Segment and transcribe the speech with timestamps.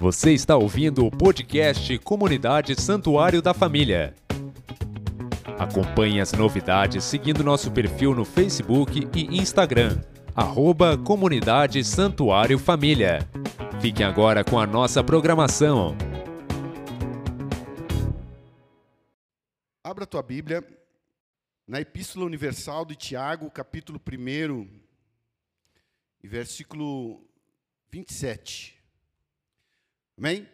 [0.00, 4.14] Você está ouvindo o podcast Comunidade Santuário da Família.
[5.58, 10.00] Acompanhe as novidades seguindo nosso perfil no Facebook e Instagram,
[10.34, 13.28] arroba Comunidade Santuário Família.
[13.78, 15.94] Fiquem agora com a nossa programação.
[19.84, 20.66] Abra tua Bíblia
[21.68, 24.66] na Epístola Universal de Tiago, capítulo 1,
[26.24, 27.22] e versículo
[27.92, 28.79] 27.
[30.20, 30.46] Amém?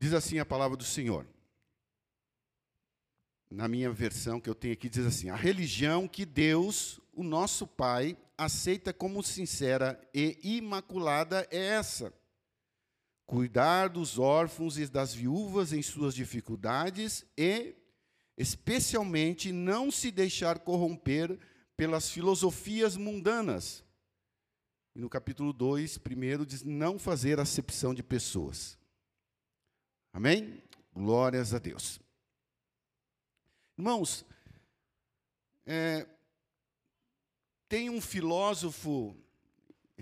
[0.00, 1.26] Diz assim a palavra do Senhor.
[3.50, 7.66] Na minha versão que eu tenho aqui, diz assim: A religião que Deus, o nosso
[7.66, 12.14] Pai, aceita como sincera e imaculada é essa:
[13.26, 17.74] cuidar dos órfãos e das viúvas em suas dificuldades e,
[18.36, 21.36] especialmente, não se deixar corromper
[21.76, 23.87] pelas filosofias mundanas
[24.98, 28.76] e no capítulo 2, primeiro, diz não fazer acepção de pessoas.
[30.12, 30.60] Amém?
[30.92, 32.00] Glórias a Deus.
[33.78, 34.26] Irmãos,
[35.64, 36.04] é,
[37.68, 39.16] tem um filósofo,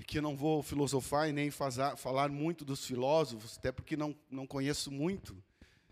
[0.06, 4.46] que eu não vou filosofar e nem falar muito dos filósofos, até porque não, não
[4.46, 5.36] conheço muito,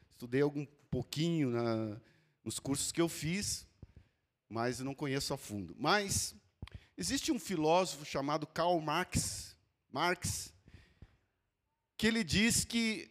[0.08, 2.00] estudei algum pouquinho na,
[2.42, 3.66] nos cursos que eu fiz,
[4.48, 5.76] mas não conheço a fundo.
[5.78, 6.34] Mas
[6.96, 9.56] Existe um filósofo chamado Karl Marx,
[9.90, 10.54] Marx,
[11.96, 13.10] que ele diz que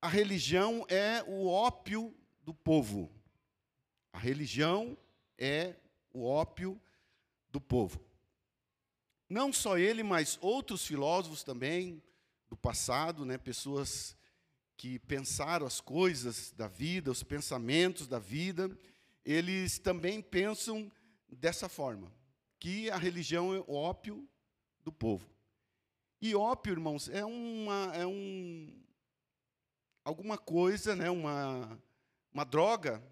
[0.00, 3.10] a religião é o ópio do povo.
[4.12, 4.96] A religião
[5.36, 5.74] é
[6.12, 6.80] o ópio
[7.50, 8.00] do povo.
[9.28, 12.00] Não só ele, mas outros filósofos também
[12.48, 14.16] do passado, né, pessoas
[14.76, 18.70] que pensaram as coisas da vida, os pensamentos da vida,
[19.24, 20.88] eles também pensam
[21.28, 22.12] dessa forma
[22.64, 24.26] que a religião é o ópio
[24.82, 25.28] do povo.
[26.18, 28.82] E ópio, irmãos, é uma é um
[30.02, 31.78] alguma coisa, né, uma
[32.32, 33.04] uma droga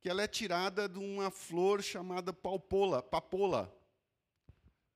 [0.00, 3.76] que ela é tirada de uma flor chamada paupola, papola,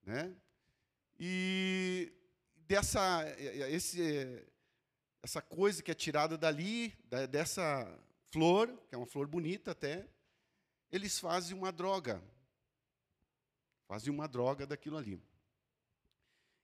[0.03, 0.33] né?
[1.19, 2.13] E
[2.65, 4.41] dessa esse
[5.21, 6.97] essa coisa que é tirada dali,
[7.29, 7.85] dessa
[8.31, 10.07] flor, que é uma flor bonita até,
[10.89, 12.23] eles fazem uma droga.
[13.87, 15.21] Fazia uma droga daquilo ali.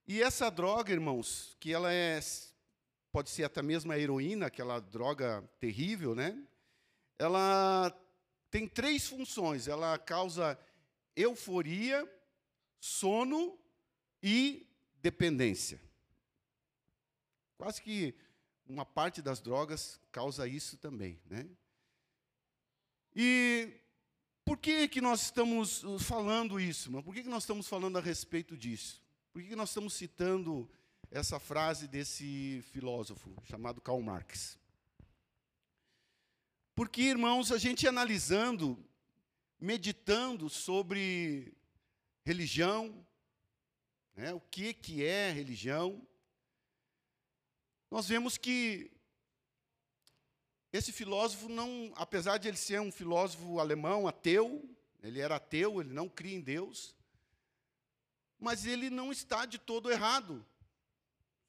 [0.05, 2.19] E essa droga, irmãos, que ela é
[3.11, 6.35] pode ser até mesmo a heroína, aquela droga terrível, né?
[7.17, 7.95] Ela
[8.49, 9.67] tem três funções.
[9.67, 10.59] Ela causa
[11.15, 12.11] euforia,
[12.79, 13.57] sono
[14.21, 14.67] e
[15.01, 15.79] dependência.
[17.57, 18.15] Quase que
[18.65, 21.47] uma parte das drogas causa isso também, né?
[23.15, 23.79] E
[24.45, 26.89] por que, que nós estamos uh, falando isso?
[26.89, 27.01] Irmão?
[27.01, 29.01] Por que, que nós estamos falando a respeito disso?
[29.31, 30.69] Por que, que nós estamos citando
[31.09, 34.57] essa frase desse filósofo chamado Karl Marx?
[36.75, 38.83] Porque, irmãos, a gente analisando,
[39.59, 41.53] meditando sobre
[42.25, 43.05] religião,
[44.15, 46.05] né, o que, que é religião,
[47.89, 48.91] nós vemos que
[50.73, 54.67] esse filósofo não, apesar de ele ser um filósofo alemão, ateu,
[55.03, 56.95] ele era ateu, ele não cria em Deus,
[58.39, 60.43] mas ele não está de todo errado.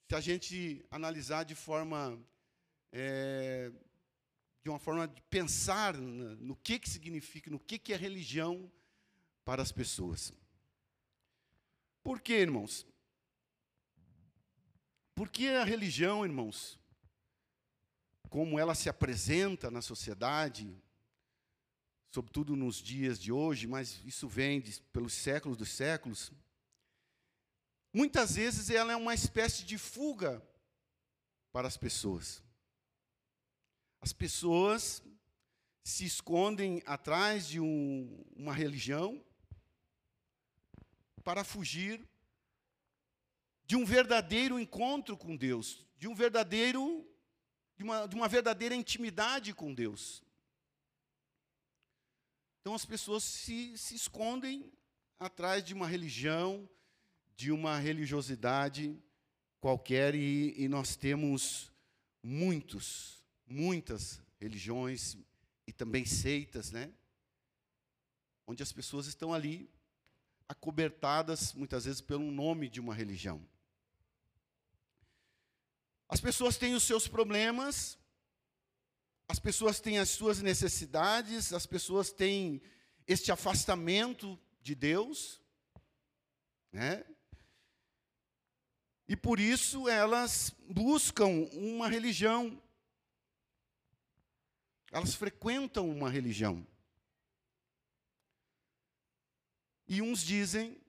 [0.07, 2.17] Se a gente analisar de forma
[2.91, 3.71] é,
[4.65, 8.71] de uma forma de pensar no que, que significa, no que, que é religião
[9.43, 10.33] para as pessoas.
[12.03, 12.85] Por quê, irmãos?
[15.13, 16.79] Porque a religião, irmãos,
[18.29, 20.75] como ela se apresenta na sociedade,
[22.11, 26.31] sobretudo nos dias de hoje, mas isso vem de, pelos séculos dos séculos.
[27.93, 30.41] Muitas vezes ela é uma espécie de fuga
[31.51, 32.43] para as pessoas.
[34.01, 35.03] As pessoas
[35.83, 39.23] se escondem atrás de um, uma religião
[41.23, 42.07] para fugir
[43.65, 47.07] de um verdadeiro encontro com Deus, de um verdadeiro
[47.77, 50.23] de uma, de uma verdadeira intimidade com Deus.
[52.61, 54.71] Então as pessoas se, se escondem
[55.19, 56.67] atrás de uma religião,
[57.35, 58.97] de uma religiosidade
[59.59, 61.71] qualquer, e, e nós temos
[62.21, 65.17] muitos, muitas religiões
[65.67, 66.93] e também seitas, né?
[68.47, 69.69] Onde as pessoas estão ali
[70.47, 73.43] acobertadas muitas vezes pelo nome de uma religião.
[76.07, 77.97] As pessoas têm os seus problemas,
[79.27, 82.61] as pessoas têm as suas necessidades, as pessoas têm
[83.07, 85.41] este afastamento de Deus,
[86.71, 87.05] né?
[89.07, 92.61] E por isso elas buscam uma religião.
[94.91, 96.65] Elas frequentam uma religião.
[99.87, 100.81] E uns dizem: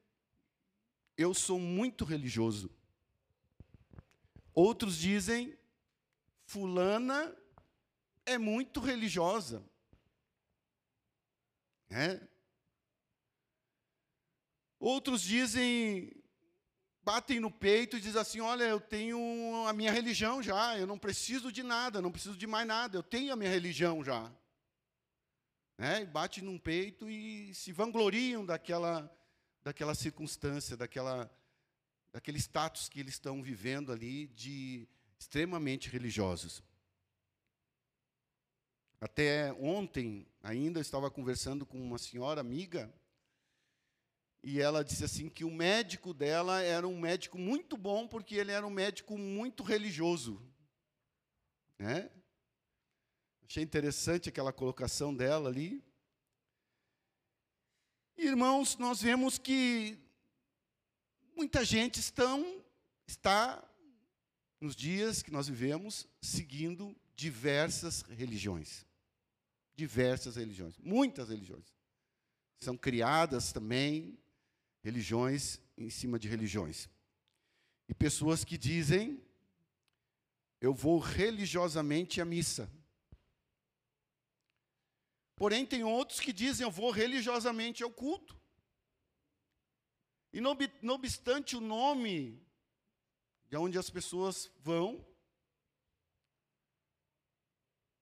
[1.16, 2.75] Eu sou muito religioso.
[4.56, 5.55] Outros dizem:
[6.47, 7.37] Fulana
[8.25, 9.62] é muito religiosa.
[11.91, 12.19] É?
[14.81, 16.11] Outros dizem,
[17.03, 20.99] batem no peito e dizem assim: Olha, eu tenho a minha religião já, eu não
[20.99, 24.32] preciso de nada, não preciso de mais nada, eu tenho a minha religião já.
[25.76, 29.14] É, bate no peito e se vangloriam daquela,
[29.62, 31.31] daquela circunstância, daquela,
[32.16, 36.62] daquele status que eles estão vivendo ali de extremamente religiosos.
[38.98, 42.90] Até ontem, ainda, estava conversando com uma senhora amiga,
[44.42, 48.50] e ela disse assim que o médico dela era um médico muito bom, porque ele
[48.50, 50.42] era um médico muito religioso.
[51.78, 52.10] Né?
[53.42, 55.84] Achei interessante aquela colocação dela ali.
[58.16, 60.06] Irmãos, nós vemos que
[61.36, 62.64] muita gente estão,
[63.06, 63.62] está,
[64.60, 68.86] nos dias que nós vivemos, seguindo diversas religiões
[69.76, 71.76] diversas religiões, muitas religiões.
[72.58, 74.18] São criadas também
[74.82, 76.88] religiões em cima de religiões.
[77.86, 79.22] E pessoas que dizem:
[80.60, 82.72] eu vou religiosamente à missa.
[85.36, 88.34] Porém, tem outros que dizem: eu vou religiosamente ao culto.
[90.32, 92.40] E não, não obstante o nome
[93.49, 95.05] de onde as pessoas vão,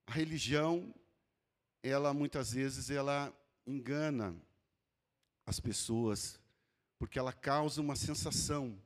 [0.06, 0.94] a religião
[1.82, 3.32] ela muitas vezes ela
[3.67, 4.35] engana
[5.47, 6.41] as pessoas,
[6.99, 8.81] porque ela causa uma sensação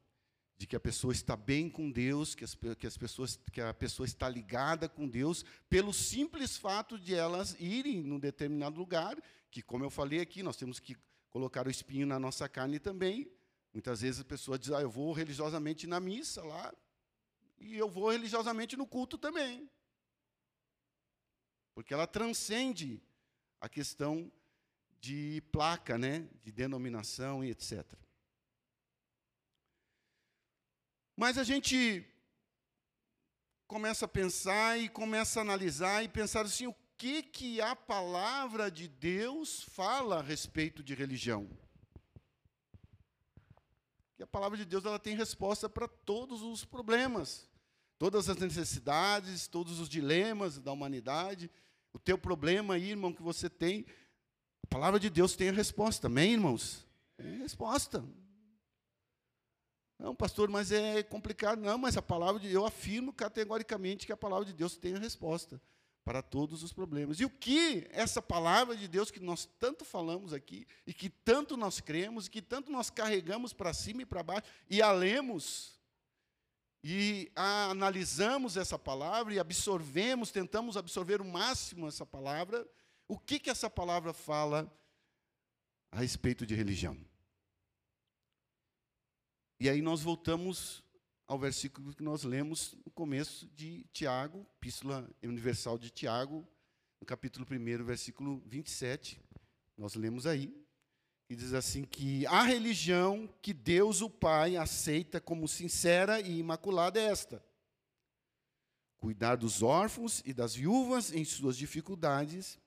[0.56, 3.72] de que a pessoa está bem com Deus, que as, que as pessoas que a
[3.72, 9.16] pessoa está ligada com Deus, pelo simples fato de elas irem num determinado lugar,
[9.52, 10.96] que como eu falei aqui, nós temos que
[11.30, 13.30] colocar o espinho na nossa carne também.
[13.72, 16.74] Muitas vezes a pessoa diz: "Ah, eu vou religiosamente na missa lá,
[17.58, 19.68] e eu vou religiosamente no culto também"
[21.78, 23.00] porque ela transcende
[23.60, 24.32] a questão
[25.00, 27.86] de placa, né, de denominação e etc.
[31.16, 32.04] Mas a gente
[33.68, 38.88] começa a pensar e começa a analisar e pensar assim, que que a palavra de
[38.88, 41.48] Deus fala a respeito de religião?
[44.18, 47.48] E a palavra de Deus ela tem resposta para todos os problemas,
[48.00, 51.48] todas as necessidades, todos os dilemas da humanidade.
[51.92, 53.86] O teu problema aí, irmão, que você tem,
[54.64, 56.84] a palavra de Deus tem a resposta, amém, irmãos?
[57.16, 58.04] Tem resposta.
[60.00, 61.60] Não, pastor, mas é complicado.
[61.60, 64.98] Não, mas a palavra de eu afirmo categoricamente que a palavra de Deus tem a
[64.98, 65.60] resposta
[66.08, 67.20] para todos os problemas.
[67.20, 71.54] E o que essa palavra de Deus que nós tanto falamos aqui, e que tanto
[71.54, 75.78] nós cremos, e que tanto nós carregamos para cima e para baixo, e a lemos,
[76.82, 82.66] e analisamos essa palavra e absorvemos, tentamos absorver o máximo essa palavra,
[83.06, 84.66] o que, que essa palavra fala
[85.92, 86.96] a respeito de religião?
[89.60, 90.82] E aí nós voltamos
[91.28, 96.48] ao versículo que nós lemos no começo de Tiago, Epístola Universal de Tiago,
[96.98, 99.20] no capítulo 1, versículo 27.
[99.76, 100.50] Nós lemos aí
[101.28, 106.98] e diz assim que a religião que Deus o Pai aceita como sincera e imaculada
[106.98, 107.44] é esta:
[108.96, 112.58] cuidar dos órfãos e das viúvas em suas dificuldades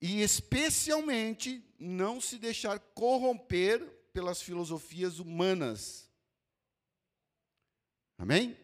[0.00, 6.11] e especialmente não se deixar corromper pelas filosofias humanas.
[8.22, 8.56] Amém?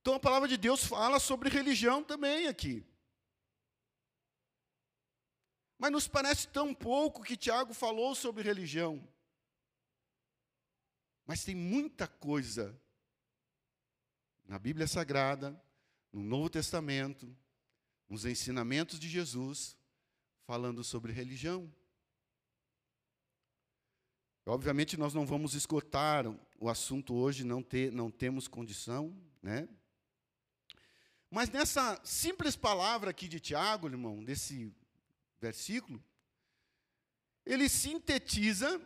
[0.00, 2.84] Então a palavra de Deus fala sobre religião também aqui.
[5.78, 9.08] Mas nos parece tão pouco que Tiago falou sobre religião.
[11.24, 12.76] Mas tem muita coisa
[14.44, 15.56] na Bíblia Sagrada,
[16.12, 17.32] no Novo Testamento,
[18.08, 19.78] nos ensinamentos de Jesus,
[20.42, 21.72] falando sobre religião.
[24.50, 26.26] Obviamente, nós não vamos esgotar
[26.58, 29.68] o assunto hoje, não, ter, não temos condição, né?
[31.30, 34.74] Mas nessa simples palavra aqui de Tiago, irmão, desse
[35.40, 36.02] versículo,
[37.46, 38.80] ele sintetiza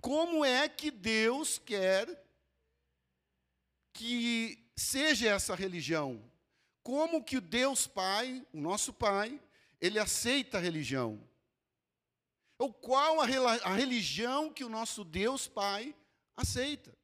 [0.00, 2.24] como é que Deus quer
[3.92, 6.24] que seja essa religião.
[6.82, 9.38] Como que o Deus Pai, o nosso Pai,
[9.78, 11.22] ele aceita a religião.
[12.62, 13.26] Ou qual a,
[13.74, 15.96] religião que o nosso Deus Pai
[16.36, 16.96] aceita?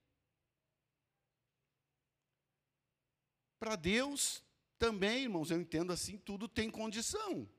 [3.59, 4.41] Para Deus
[4.79, 7.51] também, irmãos, eu entendo assim, tudo tem condição.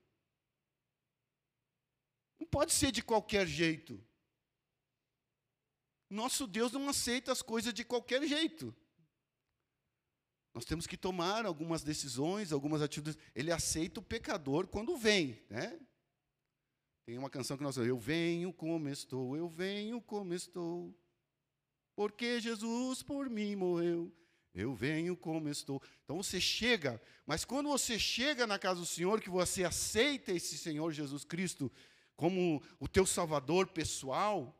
[2.38, 4.02] Não pode ser de qualquer jeito.
[6.08, 8.74] Nosso Deus não aceita as coisas de qualquer jeito.
[10.54, 13.18] Nós temos que tomar algumas decisões, algumas atitudes.
[13.34, 15.78] Ele aceita o pecador quando vem, né?
[17.10, 20.96] Tem uma canção que nós eu venho como estou, eu venho como estou,
[21.96, 24.14] porque Jesus por mim morreu.
[24.54, 25.82] Eu venho como estou.
[26.04, 30.56] Então você chega, mas quando você chega na casa do Senhor, que você aceita esse
[30.56, 31.68] Senhor Jesus Cristo
[32.14, 34.56] como o teu Salvador pessoal,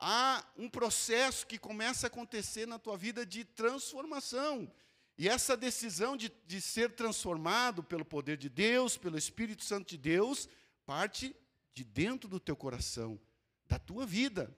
[0.00, 4.72] há um processo que começa a acontecer na tua vida de transformação.
[5.18, 9.98] E essa decisão de, de ser transformado pelo poder de Deus, pelo Espírito Santo de
[9.98, 10.48] Deus,
[10.86, 11.36] parte
[11.76, 13.20] de dentro do teu coração,
[13.66, 14.50] da tua vida.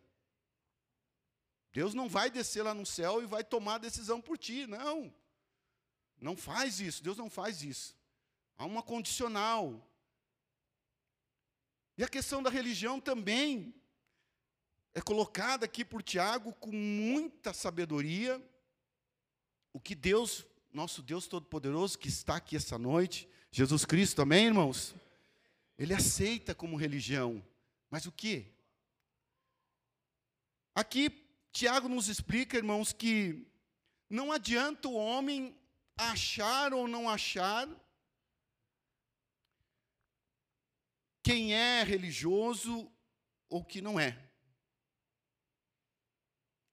[1.72, 5.12] Deus não vai descer lá no céu e vai tomar a decisão por ti, não.
[6.20, 7.96] Não faz isso, Deus não faz isso.
[8.56, 9.84] Há uma condicional.
[11.96, 13.74] E a questão da religião também
[14.94, 18.40] é colocada aqui por Tiago com muita sabedoria.
[19.72, 24.94] O que Deus, nosso Deus Todo-Poderoso, que está aqui essa noite, Jesus Cristo, amém, irmãos?
[25.78, 27.42] Ele aceita como religião.
[27.88, 28.52] Mas o que?
[30.74, 31.08] Aqui
[31.52, 33.46] Tiago nos explica, irmãos, que
[34.10, 35.56] não adianta o homem
[35.96, 37.68] achar ou não achar
[41.22, 42.90] quem é religioso
[43.48, 44.18] ou que não é.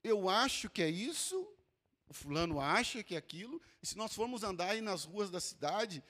[0.03, 1.35] Eu acho que é isso,
[2.07, 5.39] o fulano acha que é aquilo, e se nós formos andar aí nas ruas da
[5.39, 6.03] cidade,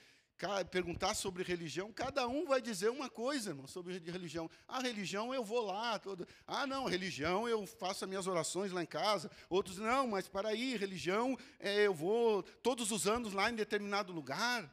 [0.69, 4.49] perguntar sobre religião, cada um vai dizer uma coisa, irmão, sobre religião.
[4.67, 5.97] A religião eu vou lá.
[5.97, 6.27] Todo...
[6.45, 9.31] Ah, não, religião eu faço as minhas orações lá em casa.
[9.49, 14.11] Outros, não, mas para aí, religião é, eu vou todos os anos lá em determinado
[14.11, 14.71] lugar.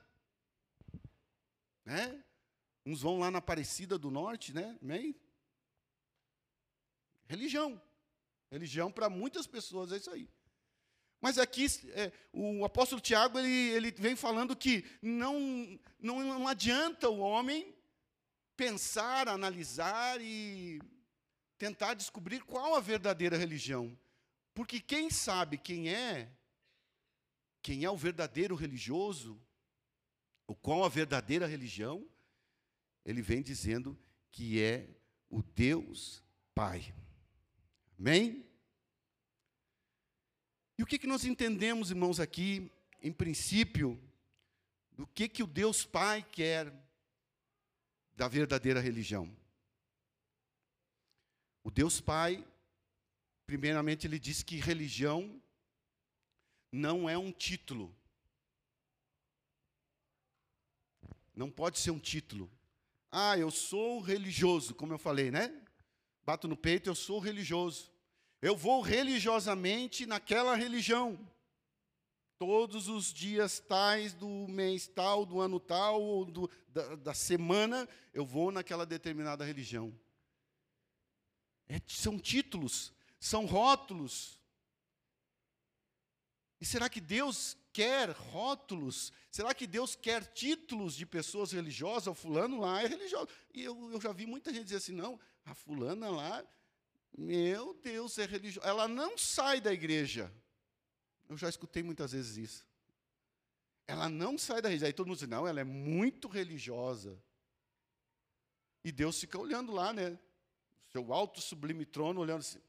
[1.84, 2.22] Né?
[2.84, 4.76] Uns vão lá na Aparecida do Norte, né?
[4.82, 5.14] Amém?
[7.26, 7.80] Religião.
[8.50, 10.28] Religião para muitas pessoas é isso aí.
[11.22, 17.08] Mas aqui é, o apóstolo Tiago ele, ele vem falando que não, não, não adianta
[17.08, 17.72] o homem
[18.56, 20.82] pensar, analisar e
[21.56, 23.96] tentar descobrir qual a verdadeira religião.
[24.52, 26.28] Porque quem sabe quem é,
[27.62, 29.40] quem é o verdadeiro religioso,
[30.44, 32.04] ou qual a verdadeira religião,
[33.04, 33.96] ele vem dizendo
[34.32, 34.88] que é
[35.30, 36.20] o Deus
[36.52, 36.92] Pai.
[37.96, 38.44] Amém?
[40.78, 42.70] E o que, que nós entendemos, irmãos, aqui,
[43.02, 44.00] em princípio,
[44.92, 46.72] do que, que o Deus Pai quer
[48.16, 49.30] da verdadeira religião?
[51.62, 52.44] O Deus Pai,
[53.46, 55.40] primeiramente, ele diz que religião
[56.72, 57.94] não é um título.
[61.36, 62.50] Não pode ser um título.
[63.10, 65.54] Ah, eu sou religioso, como eu falei, né?
[66.24, 67.91] Bato no peito, eu sou religioso.
[68.42, 71.16] Eu vou religiosamente naquela religião.
[72.40, 77.88] Todos os dias tais do mês tal, do ano tal, ou do, da, da semana,
[78.12, 79.96] eu vou naquela determinada religião.
[81.68, 84.40] É, são títulos, são rótulos.
[86.60, 89.12] E será que Deus quer rótulos?
[89.30, 92.08] Será que Deus quer títulos de pessoas religiosas?
[92.08, 93.28] O fulano lá é religioso.
[93.54, 96.44] E eu, eu já vi muita gente dizer assim, não, a fulana lá
[97.16, 98.66] meu Deus, é religiosa.
[98.66, 100.32] Ela não sai da igreja.
[101.28, 102.66] Eu já escutei muitas vezes isso.
[103.86, 104.86] Ela não sai da igreja.
[104.86, 107.22] Aí todo mundo diz, não, ela é muito religiosa.
[108.84, 110.18] E Deus fica olhando lá, né?
[110.90, 112.60] Seu alto sublime trono, olhando assim.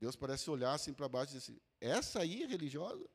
[0.00, 3.08] Deus parece olhar assim para baixo e dizer assim: essa aí é religiosa?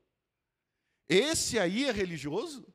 [1.07, 2.65] Esse aí é religioso?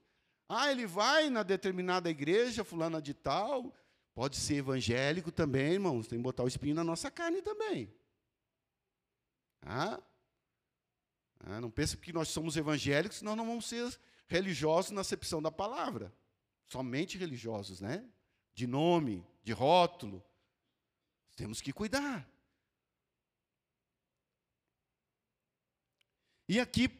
[0.48, 3.74] Ah, ele vai na determinada igreja, fulana de tal,
[4.18, 6.08] Pode ser evangélico também, irmãos.
[6.08, 7.88] Tem que botar o espinho na nossa carne também.
[9.62, 10.02] Ah?
[11.38, 13.96] ah não pense que nós somos evangélicos, nós não vamos ser
[14.26, 16.12] religiosos na acepção da palavra.
[16.66, 18.04] Somente religiosos, né?
[18.52, 20.20] De nome, de rótulo.
[21.36, 22.28] Temos que cuidar.
[26.48, 26.90] E aqui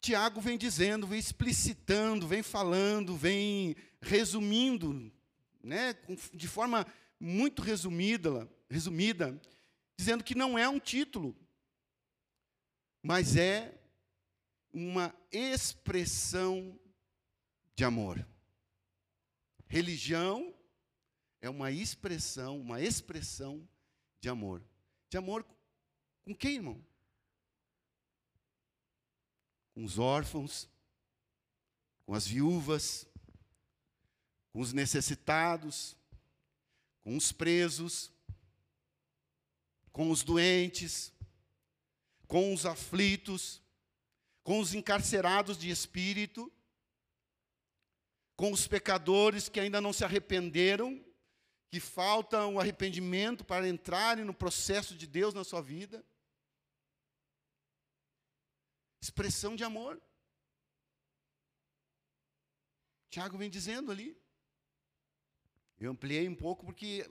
[0.00, 5.12] Tiago vem dizendo, vem explicitando, vem falando, vem resumindo
[5.62, 5.94] né,
[6.32, 6.86] de forma
[7.18, 9.40] muito resumida, resumida,
[9.96, 11.36] dizendo que não é um título,
[13.02, 13.78] mas é
[14.72, 16.78] uma expressão
[17.74, 18.26] de amor.
[19.68, 20.54] Religião
[21.40, 23.68] é uma expressão, uma expressão
[24.20, 24.62] de amor.
[25.08, 25.46] De amor
[26.24, 26.84] com quem, irmão?
[29.74, 30.68] Com os órfãos,
[32.04, 33.06] com as viúvas,
[34.52, 35.96] com os necessitados,
[37.02, 38.12] com os presos,
[39.90, 41.12] com os doentes,
[42.28, 43.62] com os aflitos,
[44.42, 46.52] com os encarcerados de espírito,
[48.36, 51.02] com os pecadores que ainda não se arrependeram,
[51.70, 56.04] que falta um arrependimento para entrarem no processo de Deus na sua vida.
[59.00, 60.00] Expressão de amor.
[63.10, 64.21] Tiago vem dizendo ali.
[65.82, 67.10] Eu ampliei um pouco porque,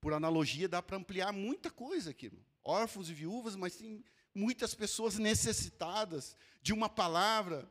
[0.00, 2.32] por analogia, dá para ampliar muita coisa aqui.
[2.64, 7.70] Órfãos e viúvas, mas tem muitas pessoas necessitadas de uma palavra,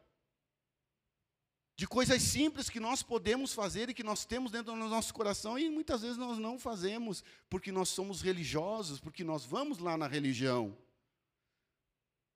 [1.75, 5.60] de coisas simples que nós podemos fazer e que nós temos dentro do nosso coração
[5.60, 10.08] e muitas vezes nós não fazemos porque nós somos religiosos, porque nós vamos lá na
[10.08, 10.75] religião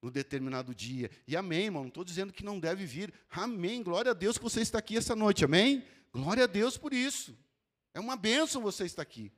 [0.02, 1.10] no determinado dia.
[1.26, 3.14] E amém, irmão, não estou dizendo que não deve vir.
[3.30, 5.88] Amém, glória a Deus que você está aqui essa noite, amém?
[6.12, 7.38] Glória a Deus por isso.
[7.94, 9.32] É uma bênção você estar aqui.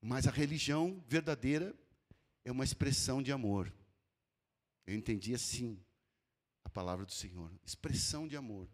[0.00, 1.74] Mas a religião verdadeira
[2.44, 3.72] é uma expressão de amor.
[4.86, 5.82] Eu entendi assim
[6.64, 7.50] a palavra do Senhor.
[7.64, 8.68] Expressão de amor.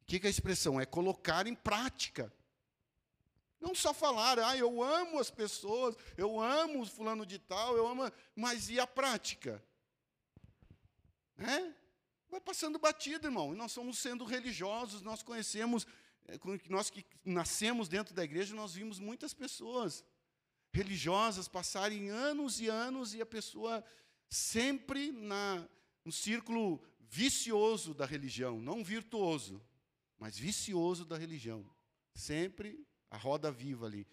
[0.00, 0.80] O que é a expressão?
[0.80, 2.32] É colocar em prática.
[3.60, 8.10] Não só falar, ah, eu amo as pessoas, eu amo fulano de tal, eu amo,
[8.34, 9.62] mas e a prática?
[11.36, 11.74] Né?
[12.28, 13.52] Vai passando batido, irmão.
[13.52, 15.86] E nós somos sendo religiosos, nós conhecemos,
[16.26, 20.04] é, nós que nascemos dentro da igreja, nós vimos muitas pessoas
[20.72, 23.82] religiosas passarem anos e anos e a pessoa
[24.28, 25.66] sempre na,
[26.04, 29.62] um círculo vicioso da religião, não virtuoso,
[30.18, 31.68] mas vicioso da religião.
[32.14, 34.06] Sempre a roda viva ali.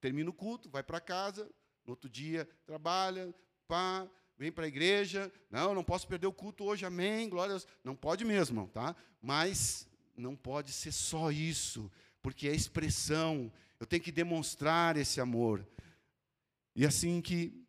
[0.00, 1.50] Termina o culto, vai para casa,
[1.84, 3.34] no outro dia trabalha,
[3.66, 4.08] pá,
[4.38, 5.32] vem para a igreja.
[5.50, 7.68] Não, não posso perder o culto hoje, amém, glória a Deus.
[7.82, 8.94] Não pode mesmo, tá?
[9.20, 11.90] Mas não pode ser só isso,
[12.22, 13.52] porque é expressão.
[13.78, 15.66] Eu tenho que demonstrar esse amor.
[16.74, 17.66] E assim que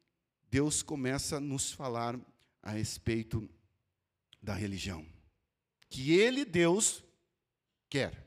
[0.50, 2.20] Deus começa a nos falar
[2.62, 3.50] a respeito
[4.42, 5.06] da religião.
[5.90, 7.04] Que ele, Deus,
[7.90, 8.26] quer.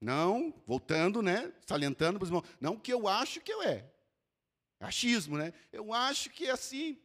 [0.00, 1.52] Não, voltando, né?
[1.66, 3.84] Salientando para os irmãos, não que eu acho que eu é.
[4.80, 5.52] Achismo, né?
[5.72, 6.96] Eu acho que é assim.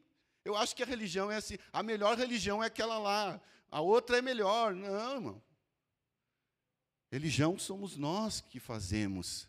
[0.45, 1.58] Eu acho que a religião é assim.
[1.71, 3.41] A melhor religião é aquela lá.
[3.71, 4.75] A outra é melhor.
[4.75, 5.43] Não, irmão.
[7.12, 9.47] Religião somos nós que fazemos.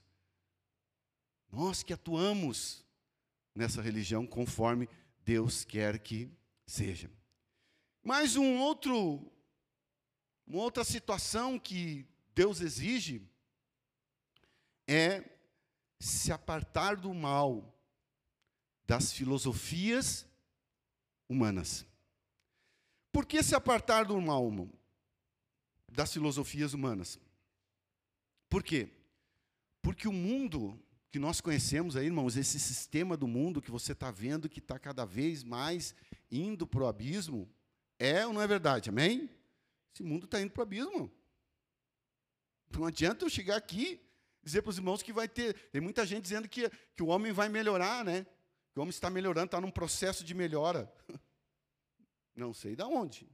[1.50, 2.84] Nós que atuamos
[3.54, 4.88] nessa religião conforme
[5.24, 6.30] Deus quer que
[6.66, 7.10] seja.
[8.02, 9.32] Mas um outro,
[10.46, 13.22] uma outra situação que Deus exige
[14.86, 15.24] é
[15.98, 17.74] se apartar do mal
[18.86, 20.26] das filosofias
[21.28, 21.86] humanas.
[23.12, 24.50] Por que se apartar do mal
[25.90, 27.18] das filosofias humanas?
[28.48, 28.88] Por quê?
[29.82, 30.78] Porque o mundo
[31.10, 34.78] que nós conhecemos aí, irmãos, esse sistema do mundo que você está vendo que está
[34.78, 35.94] cada vez mais
[36.30, 37.48] indo para o abismo,
[37.98, 38.90] é ou não é verdade?
[38.90, 39.30] Amém?
[39.92, 41.12] Esse mundo está indo para o abismo.
[42.70, 44.00] Não adianta eu chegar aqui
[44.44, 45.54] dizer para os irmãos que vai ter.
[45.70, 48.26] Tem muita gente dizendo que, que o homem vai melhorar, né?
[48.74, 50.92] O homem está melhorando, está num processo de melhora.
[52.34, 53.28] Não sei de onde.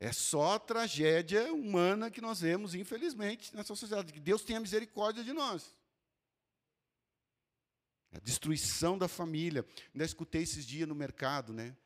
[0.00, 4.12] É só tragédia humana que nós vemos, infelizmente, nessa sociedade.
[4.12, 5.76] Que Deus tenha misericórdia de nós.
[8.12, 9.66] A destruição da família.
[9.94, 11.76] Ainda escutei esses dias no mercado, né?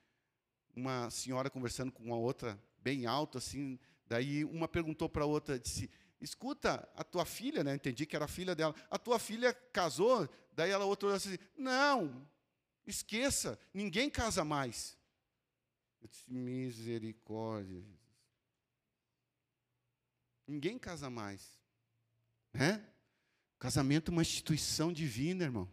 [0.77, 5.59] uma senhora conversando com uma outra bem alto assim, daí uma perguntou para a outra,
[5.59, 5.90] disse:
[6.27, 7.75] "Escuta, a tua filha, né?
[7.75, 8.75] Entendi que era filha dela.
[8.91, 12.29] A tua filha casou?" Daí ela outra olhou assim: "Não.
[12.87, 14.99] Esqueça, ninguém casa mais."
[16.03, 17.85] Eu disse: "Misericórdia."
[20.47, 21.59] Ninguém casa mais.
[22.53, 22.85] Né?
[23.59, 25.69] Casamento é uma instituição divina, irmão.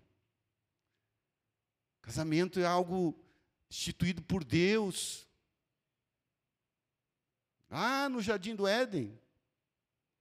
[2.01, 3.17] Casamento é algo
[3.69, 5.27] instituído por Deus.
[7.69, 9.19] Ah, no jardim do Éden,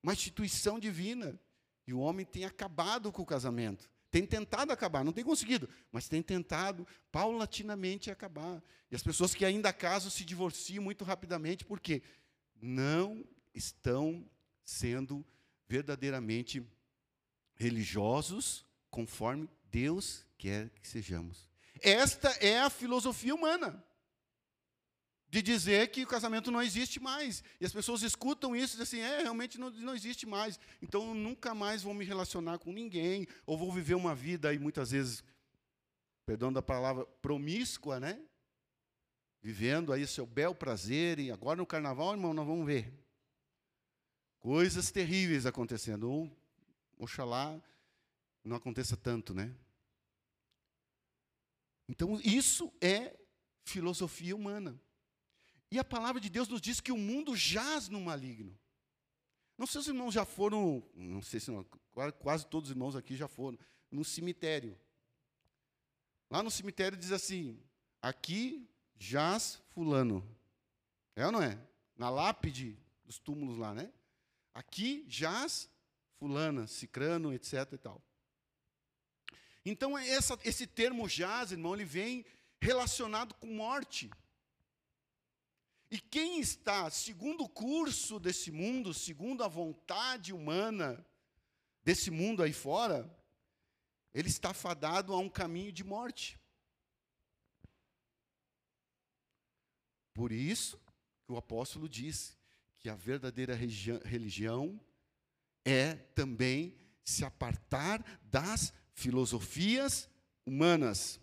[0.02, 1.38] uma instituição divina.
[1.86, 3.90] E o homem tem acabado com o casamento.
[4.10, 8.62] Tem tentado acabar, não tem conseguido, mas tem tentado paulatinamente acabar.
[8.90, 12.02] E as pessoas que ainda casam se divorciam muito rapidamente, porque
[12.60, 14.28] não estão
[14.64, 15.24] sendo
[15.66, 16.62] verdadeiramente
[17.54, 21.48] religiosos conforme Deus quer que sejamos.
[21.80, 23.82] Esta é a filosofia humana.
[25.32, 27.42] De dizer que o casamento não existe mais.
[27.58, 30.60] E as pessoas escutam isso e dizem assim: é, realmente não, não existe mais.
[30.82, 34.58] Então eu nunca mais vou me relacionar com ninguém, ou vou viver uma vida aí
[34.58, 35.24] muitas vezes,
[36.26, 38.20] perdão da palavra, promíscua, né?
[39.40, 42.92] Vivendo aí seu bel prazer, e agora no carnaval, irmão, nós vamos ver.
[44.38, 46.10] Coisas terríveis acontecendo.
[46.10, 46.30] Ou,
[46.98, 47.58] oxalá
[48.44, 49.54] não aconteça tanto, né?
[51.88, 53.16] Então, isso é
[53.64, 54.78] filosofia humana.
[55.72, 58.54] E a palavra de Deus nos diz que o mundo jaz no maligno.
[59.56, 61.64] Não sei se os irmãos já foram, não sei se não,
[62.20, 63.58] quase todos os irmãos aqui já foram,
[63.90, 64.78] no cemitério.
[66.28, 67.58] Lá no cemitério diz assim:
[68.02, 70.22] aqui jaz fulano.
[71.16, 71.58] É ou não é?
[71.96, 73.90] Na lápide dos túmulos lá, né?
[74.52, 75.70] Aqui jaz
[76.18, 77.66] fulana, cicrano, etc.
[77.72, 78.02] e tal.
[79.64, 82.26] Então, essa, esse termo jaz, irmão, ele vem
[82.60, 84.10] relacionado com morte.
[85.92, 91.04] E quem está segundo o curso desse mundo, segundo a vontade humana
[91.84, 93.14] desse mundo aí fora,
[94.14, 96.40] ele está fadado a um caminho de morte.
[100.14, 100.80] Por isso
[101.26, 102.38] que o apóstolo diz
[102.78, 104.80] que a verdadeira religião
[105.62, 106.74] é também
[107.04, 110.08] se apartar das filosofias
[110.46, 111.20] humanas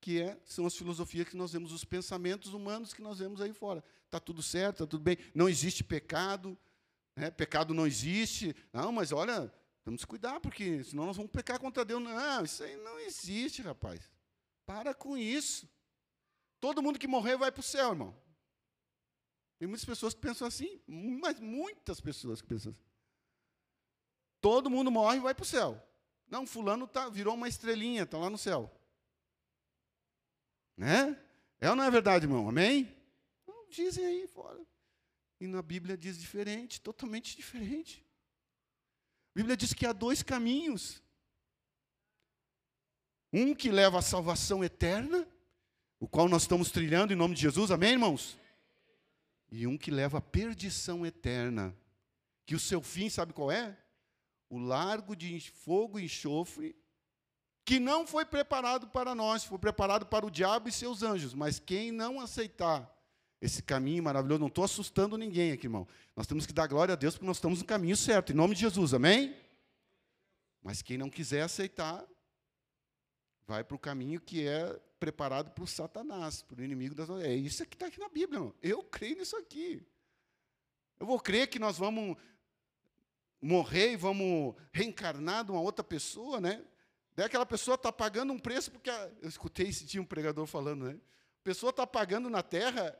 [0.00, 3.52] que é, são as filosofias que nós vemos, os pensamentos humanos que nós vemos aí
[3.52, 3.82] fora.
[4.04, 6.56] Está tudo certo, está tudo bem, não existe pecado,
[7.14, 7.30] né?
[7.30, 8.54] pecado não existe.
[8.72, 9.52] Não, mas olha,
[9.84, 12.02] temos que cuidar, porque senão nós vamos pecar contra Deus.
[12.02, 14.10] Não, isso aí não existe, rapaz.
[14.64, 15.68] Para com isso.
[16.60, 18.16] Todo mundo que morrer vai para o céu, irmão.
[19.58, 22.80] Tem muitas pessoas que pensam assim, mas muitas pessoas que pensam assim.
[24.40, 25.82] Todo mundo morre e vai para o céu.
[26.28, 28.70] Não, fulano tá, virou uma estrelinha, está lá no céu.
[30.78, 31.20] Né?
[31.60, 32.48] É ou não é verdade, irmão?
[32.48, 32.88] Amém?
[33.42, 34.64] Então, dizem aí fora.
[35.40, 38.06] E na Bíblia diz diferente, totalmente diferente.
[39.34, 41.02] A Bíblia diz que há dois caminhos.
[43.32, 45.26] Um que leva à salvação eterna,
[45.98, 48.38] o qual nós estamos trilhando em nome de Jesus, amém, irmãos?
[49.50, 51.76] E um que leva à perdição eterna,
[52.46, 53.76] que o seu fim, sabe qual é?
[54.48, 56.76] O largo de fogo e enxofre
[57.68, 61.34] que não foi preparado para nós, foi preparado para o diabo e seus anjos.
[61.34, 62.90] Mas quem não aceitar
[63.42, 65.86] esse caminho maravilhoso, não estou assustando ninguém aqui, irmão.
[66.16, 68.54] Nós temos que dar glória a Deus porque nós estamos no caminho certo, em nome
[68.54, 69.36] de Jesus, amém?
[70.62, 72.02] Mas quem não quiser aceitar,
[73.46, 77.10] vai para o caminho que é preparado para o Satanás, para o inimigo das.
[77.20, 78.54] É isso que está aqui na Bíblia, irmão.
[78.62, 79.86] Eu creio nisso aqui.
[80.98, 82.16] Eu vou crer que nós vamos
[83.42, 86.64] morrer e vamos reencarnar de uma outra pessoa, né?
[87.18, 90.84] Daí aquela pessoa está pagando um preço, porque eu escutei esse dia um pregador falando,
[90.84, 91.00] né?
[91.40, 92.96] A pessoa está pagando na terra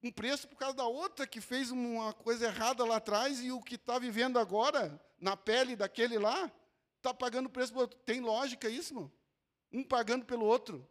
[0.00, 3.60] um preço por causa da outra que fez uma coisa errada lá atrás e o
[3.60, 6.48] que está vivendo agora, na pele daquele lá,
[6.98, 7.98] está pagando preço pelo outro.
[8.04, 9.12] Tem lógica isso, irmão?
[9.72, 10.88] Um pagando pelo outro.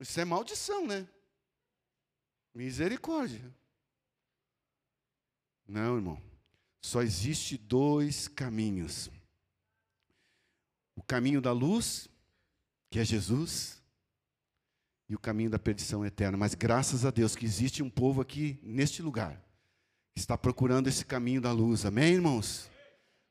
[0.00, 1.08] Isso é maldição, né?
[2.52, 3.54] Misericórdia.
[5.64, 6.20] Não, irmão.
[6.80, 9.08] Só existe dois caminhos
[10.96, 12.08] o caminho da luz,
[12.90, 13.82] que é Jesus,
[15.08, 16.36] e o caminho da perdição eterna.
[16.36, 19.42] Mas graças a Deus que existe um povo aqui neste lugar
[20.14, 21.84] que está procurando esse caminho da luz.
[21.84, 22.70] Amém, irmãos?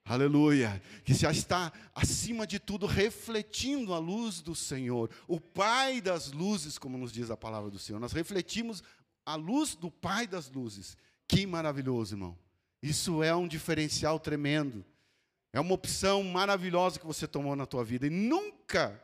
[0.06, 0.82] Aleluia.
[1.06, 6.78] Que já está, acima de tudo, refletindo a luz do Senhor, o Pai das luzes,
[6.78, 7.99] como nos diz a palavra do Senhor.
[7.99, 8.84] Nós refletimos
[9.26, 10.97] a luz do Pai das luzes.
[11.28, 12.38] Que maravilhoso, irmão.
[12.82, 14.86] Isso é um diferencial tremendo.
[15.54, 18.08] É uma opção maravilhosa que você tomou na tua vida.
[18.08, 19.00] E nunca,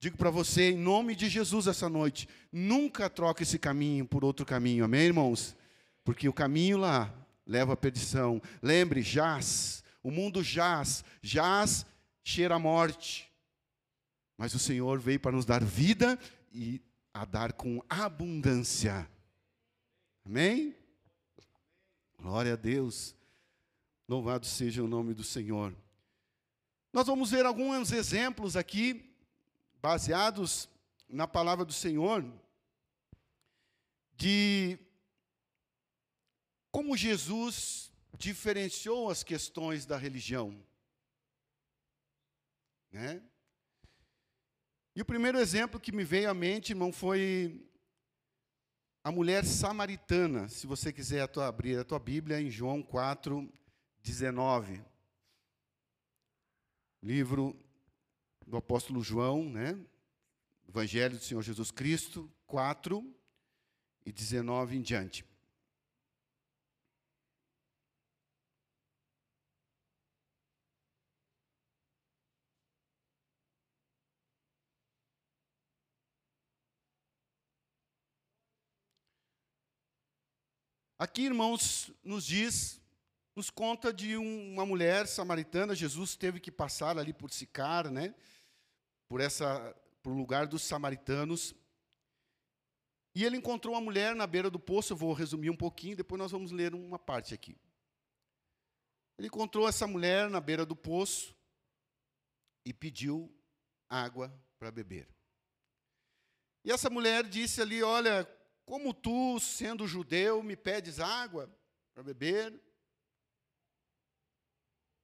[0.00, 4.44] digo para você, em nome de Jesus essa noite, nunca troque esse caminho por outro
[4.44, 4.84] caminho.
[4.84, 5.56] Amém, irmãos?
[6.04, 7.14] Porque o caminho lá
[7.46, 8.42] leva à perdição.
[8.60, 9.84] Lembre, jaz.
[10.02, 11.04] O mundo jaz.
[11.22, 11.86] Jaz
[12.24, 13.32] cheira a morte.
[14.36, 16.18] Mas o Senhor veio para nos dar vida
[16.52, 16.82] e
[17.14, 19.08] a dar com abundância.
[20.24, 20.74] Amém?
[22.18, 23.15] Glória a Deus.
[24.08, 25.74] Louvado seja o nome do Senhor.
[26.92, 29.12] Nós vamos ver alguns exemplos aqui,
[29.82, 30.68] baseados
[31.08, 32.24] na palavra do Senhor,
[34.16, 34.78] de
[36.70, 40.56] como Jesus diferenciou as questões da religião.
[42.92, 43.20] Né?
[44.94, 47.68] E o primeiro exemplo que me veio à mente, irmão, foi
[49.02, 50.48] a mulher samaritana.
[50.48, 53.52] Se você quiser a tua, abrir a tua Bíblia em João 4,
[54.06, 54.80] 19.
[57.02, 57.58] Livro
[58.46, 59.76] do apóstolo João, né?
[60.68, 63.04] Evangelho do Senhor Jesus Cristo, 4
[64.04, 65.24] e 19 em diante.
[80.96, 82.80] Aqui, irmãos, nos diz,
[83.36, 85.74] nos conta de uma mulher samaritana.
[85.74, 88.14] Jesus teve que passar ali por Sicar, né?
[89.06, 91.54] Por essa, por lugar dos samaritanos.
[93.14, 94.94] E ele encontrou uma mulher na beira do poço.
[94.94, 97.54] Eu vou resumir um pouquinho, depois nós vamos ler uma parte aqui.
[99.18, 101.36] Ele encontrou essa mulher na beira do poço
[102.64, 103.30] e pediu
[103.88, 105.08] água para beber.
[106.64, 108.26] E essa mulher disse ali: Olha,
[108.64, 111.54] como tu, sendo judeu, me pedes água
[111.94, 112.65] para beber?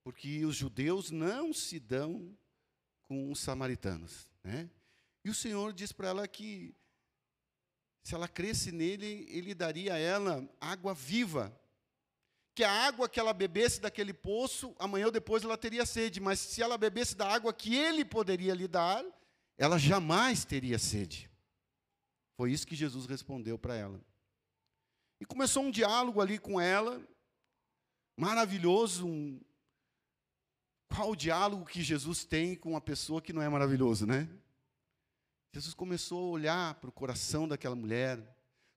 [0.05, 2.37] Porque os judeus não se dão
[3.03, 4.29] com os samaritanos.
[4.43, 4.69] Né?
[5.25, 6.75] E o Senhor diz para ela que,
[8.03, 11.57] se ela cresce nele, ele daria a ela água viva.
[12.55, 16.38] Que a água que ela bebesse daquele poço, amanhã ou depois ela teria sede, mas
[16.38, 19.05] se ela bebesse da água que ele poderia lhe dar,
[19.57, 21.31] ela jamais teria sede.
[22.37, 24.01] Foi isso que Jesus respondeu para ela.
[25.21, 27.01] E começou um diálogo ali com ela,
[28.17, 29.07] maravilhoso.
[29.07, 29.41] Um...
[31.03, 34.29] Qual o diálogo que Jesus tem com uma pessoa que não é maravilhoso, né?
[35.53, 38.25] Jesus começou a olhar para o coração daquela mulher,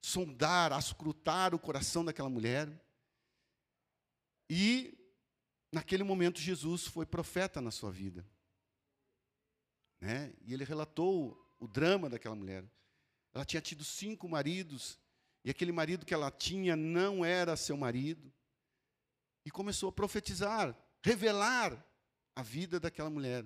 [0.02, 2.68] sondar, escrutar o coração daquela mulher.
[4.50, 4.98] E,
[5.70, 8.26] naquele momento, Jesus foi profeta na sua vida.
[10.00, 10.34] Né?
[10.40, 12.64] E ele relatou o drama daquela mulher.
[13.32, 14.98] Ela tinha tido cinco maridos,
[15.44, 18.32] e aquele marido que ela tinha não era seu marido.
[19.44, 21.86] E começou a profetizar, revelar
[22.36, 23.44] a vida daquela mulher,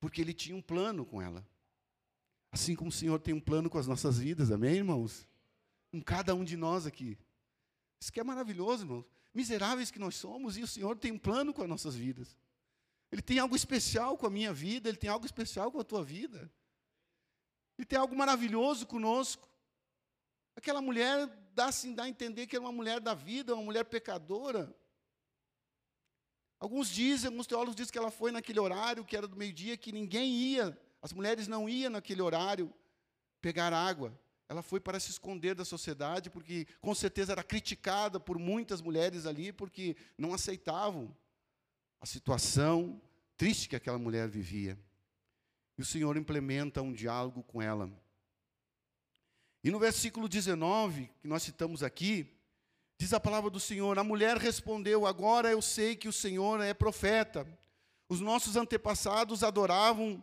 [0.00, 1.46] porque ele tinha um plano com ela.
[2.50, 5.28] Assim como o Senhor tem um plano com as nossas vidas, amém, irmãos?
[5.90, 7.18] Com cada um de nós aqui.
[8.00, 9.04] Isso que é maravilhoso, irmãos.
[9.34, 12.36] Miseráveis que nós somos, e o Senhor tem um plano com as nossas vidas.
[13.12, 16.02] Ele tem algo especial com a minha vida, ele tem algo especial com a tua
[16.02, 16.50] vida.
[17.76, 19.48] Ele tem algo maravilhoso conosco.
[20.56, 23.84] Aquela mulher dá, assim, dá a entender que era uma mulher da vida, uma mulher
[23.84, 24.74] pecadora.
[26.58, 29.92] Alguns dizem, alguns teólogos dizem que ela foi naquele horário, que era do meio-dia, que
[29.92, 32.72] ninguém ia, as mulheres não iam naquele horário
[33.40, 34.18] pegar água.
[34.48, 39.26] Ela foi para se esconder da sociedade, porque com certeza era criticada por muitas mulheres
[39.26, 41.14] ali, porque não aceitavam
[42.00, 43.00] a situação
[43.36, 44.78] triste que aquela mulher vivia.
[45.76, 47.90] E o Senhor implementa um diálogo com ela.
[49.62, 52.33] E no versículo 19, que nós citamos aqui,
[52.98, 56.72] diz a palavra do Senhor: A mulher respondeu: Agora eu sei que o Senhor é
[56.72, 57.46] profeta.
[58.08, 60.22] Os nossos antepassados adoravam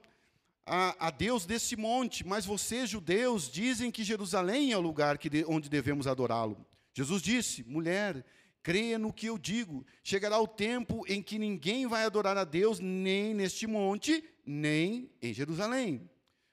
[0.65, 5.29] a, a Deus desse monte, mas vocês, judeus, dizem que Jerusalém é o lugar que
[5.29, 6.65] de, onde devemos adorá-lo.
[6.93, 8.23] Jesus disse: Mulher,
[8.61, 9.85] creia no que eu digo.
[10.03, 15.33] Chegará o tempo em que ninguém vai adorar a Deus nem neste monte, nem em
[15.33, 16.09] Jerusalém.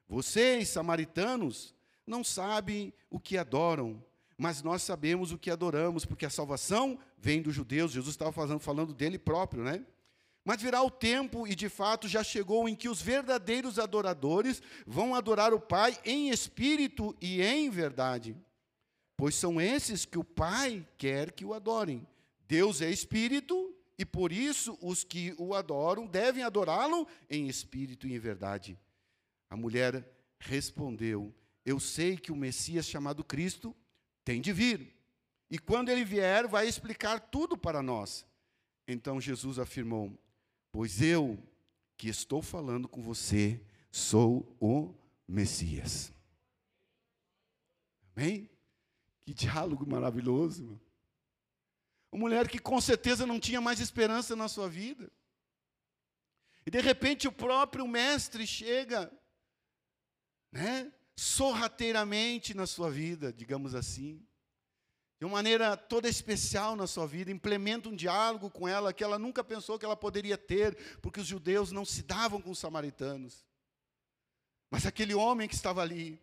[0.09, 1.75] Vocês, samaritanos,
[2.07, 4.03] não sabem o que adoram,
[4.39, 7.91] mas nós sabemos o que adoramos, porque a salvação vem dos judeus.
[7.91, 9.85] Jesus estava falando, falando dele próprio, né?
[10.45, 15.13] Mas virá o tempo, e de fato já chegou, em que os verdadeiros adoradores vão
[15.13, 18.37] adorar o Pai em espírito e em verdade.
[19.17, 22.07] Pois são esses que o Pai quer que o adorem.
[22.47, 28.15] Deus é espírito e por isso os que o adoram devem adorá-lo em espírito e
[28.15, 28.79] em verdade.
[29.51, 31.35] A mulher respondeu:
[31.67, 33.75] Eu sei que o Messias chamado Cristo
[34.29, 34.95] tem de vir.
[35.51, 38.27] E quando ele vier, vai explicar tudo para nós.
[38.87, 40.13] Então Jesus afirmou:
[40.71, 41.43] Pois eu
[41.97, 43.59] que estou falando com você
[43.91, 44.95] sou o
[45.27, 46.13] Messias.
[48.15, 48.51] Amém?
[49.23, 50.79] Que diálogo maravilhoso.
[52.13, 55.11] Uma mulher que com certeza não tinha mais esperança na sua vida.
[56.67, 59.11] E de repente o próprio mestre chega,
[60.53, 64.25] né, sorrateiramente na sua vida, digamos assim,
[65.19, 69.19] de uma maneira toda especial na sua vida, implementa um diálogo com ela que ela
[69.19, 73.45] nunca pensou que ela poderia ter, porque os judeus não se davam com os samaritanos.
[74.71, 76.23] Mas aquele homem que estava ali,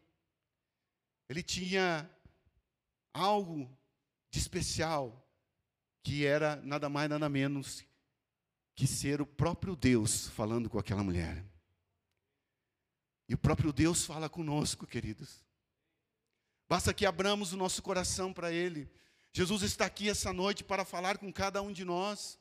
[1.27, 2.09] ele tinha
[3.13, 3.69] algo
[4.31, 5.21] de especial
[6.03, 7.83] que era nada mais, nada menos
[8.73, 11.43] que ser o próprio Deus falando com aquela mulher.
[13.27, 15.43] E o próprio Deus fala conosco, queridos.
[16.67, 18.89] Basta que abramos o nosso coração para Ele.
[19.31, 22.39] Jesus está aqui essa noite para falar com cada um de nós,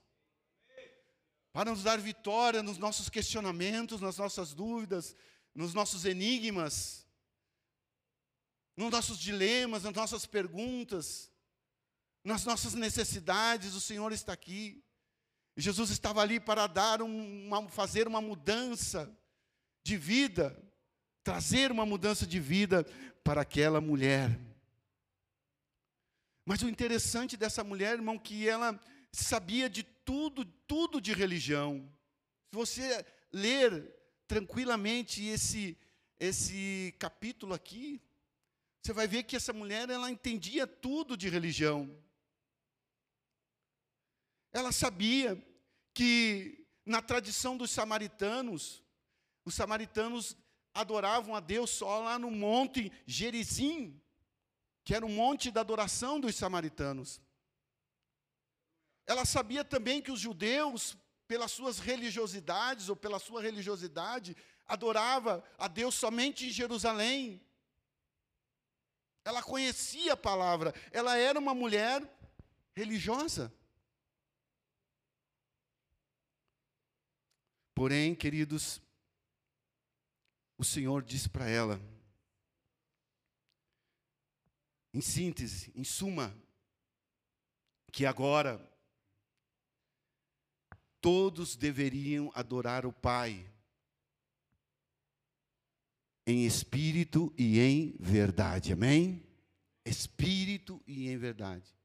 [1.53, 5.17] para nos dar vitória nos nossos questionamentos, nas nossas dúvidas,
[5.55, 7.07] nos nossos enigmas,
[8.77, 11.31] nos nossos dilemas, nas nossas perguntas,
[12.25, 14.83] nas nossas necessidades, o Senhor está aqui.
[15.57, 19.17] Jesus estava ali para dar uma, fazer uma mudança
[19.85, 20.57] de vida,
[21.25, 22.85] trazer uma mudança de vida
[23.25, 24.39] para aquela mulher.
[26.45, 28.79] Mas o interessante dessa mulher, irmão, que ela
[29.11, 31.91] sabia de tudo, tudo de religião.
[32.51, 33.93] Se você ler
[34.29, 35.77] tranquilamente esse
[36.21, 38.01] esse capítulo aqui,
[38.81, 41.91] você vai ver que essa mulher ela entendia tudo de religião.
[44.53, 45.43] Ela sabia
[45.93, 48.83] que na tradição dos samaritanos,
[49.45, 50.37] os samaritanos
[50.75, 54.01] adoravam a Deus só lá no monte Gerizim,
[54.83, 57.21] que era o monte da adoração dos samaritanos.
[59.07, 60.97] Ela sabia também que os judeus,
[61.29, 67.41] pelas suas religiosidades ou pela sua religiosidade, adorava a Deus somente em Jerusalém.
[69.25, 72.03] Ela conhecia a palavra, ela era uma mulher
[72.75, 73.53] religiosa.
[77.75, 78.81] Porém, queridos,
[80.65, 81.79] o Senhor disse para ela,
[84.95, 86.35] em síntese, em suma,
[87.93, 88.59] que agora
[91.03, 93.47] todos deveriam adorar o Pai
[96.27, 98.73] em espírito e em verdade.
[98.73, 99.23] Amém?
[99.85, 101.77] Espírito e em verdade.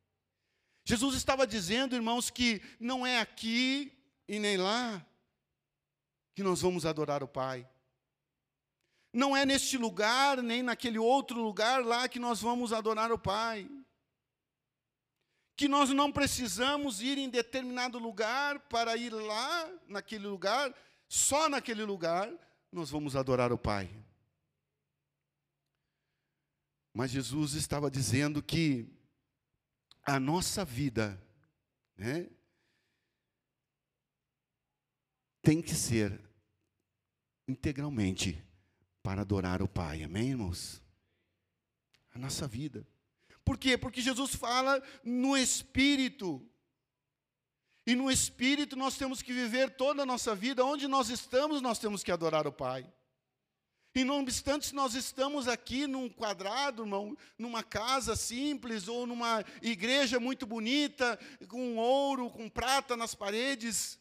[0.86, 3.92] Jesus estava dizendo, irmãos, que não é aqui
[4.26, 5.06] e nem lá
[6.34, 7.70] que nós vamos adorar o Pai.
[9.12, 13.70] Não é neste lugar, nem naquele outro lugar lá que nós vamos adorar o Pai.
[15.56, 20.74] Que nós não precisamos ir em determinado lugar para ir lá, naquele lugar,
[21.08, 22.32] só naquele lugar
[22.72, 23.90] nós vamos adorar o Pai.
[26.94, 28.88] Mas Jesus estava dizendo que
[30.04, 31.22] a nossa vida,
[31.98, 32.30] né,
[35.42, 36.20] tem que ser
[37.48, 38.44] integralmente
[39.02, 40.04] para adorar o Pai.
[40.04, 40.82] Amém, irmãos?
[42.14, 42.88] A nossa vida.
[43.44, 43.78] Por quê?
[43.78, 46.46] Porque Jesus fala no Espírito.
[47.86, 50.64] E no Espírito nós temos que viver toda a nossa vida.
[50.64, 52.92] Onde nós estamos, nós temos que adorar o Pai.
[53.96, 59.44] E não obstante se nós estamos aqui num quadrado, irmão, numa casa simples ou numa
[59.62, 64.00] igreja muito bonita, com ouro, com prata nas paredes,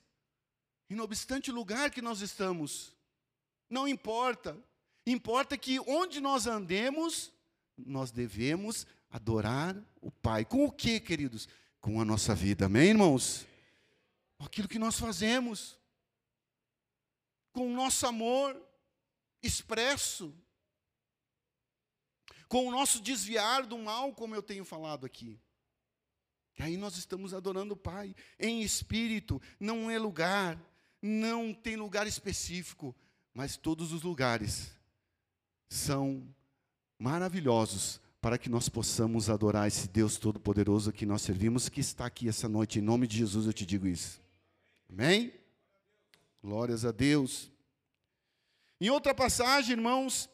[0.91, 2.95] e não obstante o lugar que nós estamos,
[3.69, 4.57] não importa.
[5.09, 7.33] Importa que onde nós andemos,
[7.79, 10.45] nós devemos adorar o Pai.
[10.45, 11.49] Com o que, queridos?
[11.81, 13.47] Com a nossa vida, amém, irmãos?
[14.37, 15.79] Com aquilo que nós fazemos,
[17.53, 18.55] com o nosso amor
[19.43, 20.35] expresso,
[22.47, 25.41] com o nosso desviar do mal, como eu tenho falado aqui.
[26.59, 30.63] E aí nós estamos adorando o Pai em espírito, não é lugar,
[31.01, 32.95] não tem lugar específico,
[33.33, 34.77] mas todos os lugares
[35.69, 36.27] são
[36.99, 42.29] maravilhosos para que nós possamos adorar esse Deus Todo-Poderoso que nós servimos, que está aqui
[42.29, 42.79] essa noite.
[42.79, 44.21] Em nome de Jesus eu te digo isso.
[44.91, 45.33] Amém?
[46.43, 47.51] Glórias a Deus.
[48.81, 50.29] Em outra passagem, irmãos,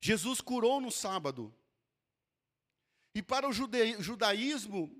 [0.00, 1.52] Jesus curou no sábado.
[3.14, 4.94] E para o judaísmo,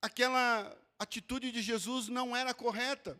[0.00, 3.18] aquela atitude de Jesus não era correta.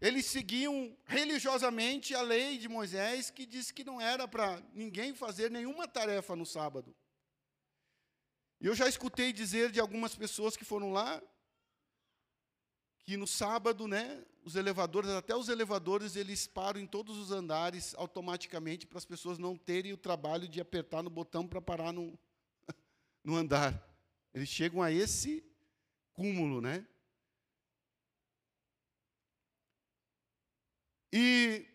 [0.00, 5.50] Eles seguiam religiosamente a lei de Moisés, que diz que não era para ninguém fazer
[5.50, 6.94] nenhuma tarefa no sábado.
[8.60, 11.22] E eu já escutei dizer de algumas pessoas que foram lá,
[12.98, 17.94] que no sábado, né, os elevadores, até os elevadores, eles param em todos os andares
[17.94, 22.18] automaticamente para as pessoas não terem o trabalho de apertar no botão para parar no,
[23.24, 23.82] no andar.
[24.34, 25.44] Eles chegam a esse
[26.12, 26.86] cúmulo, né?
[31.18, 31.66] E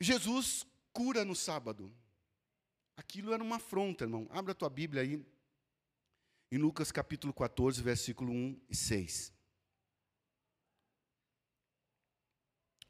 [0.00, 1.94] Jesus cura no sábado.
[2.96, 4.26] Aquilo era uma afronta, irmão.
[4.30, 5.22] Abra a tua Bíblia aí,
[6.50, 9.30] em Lucas capítulo 14, versículo 1 e 6.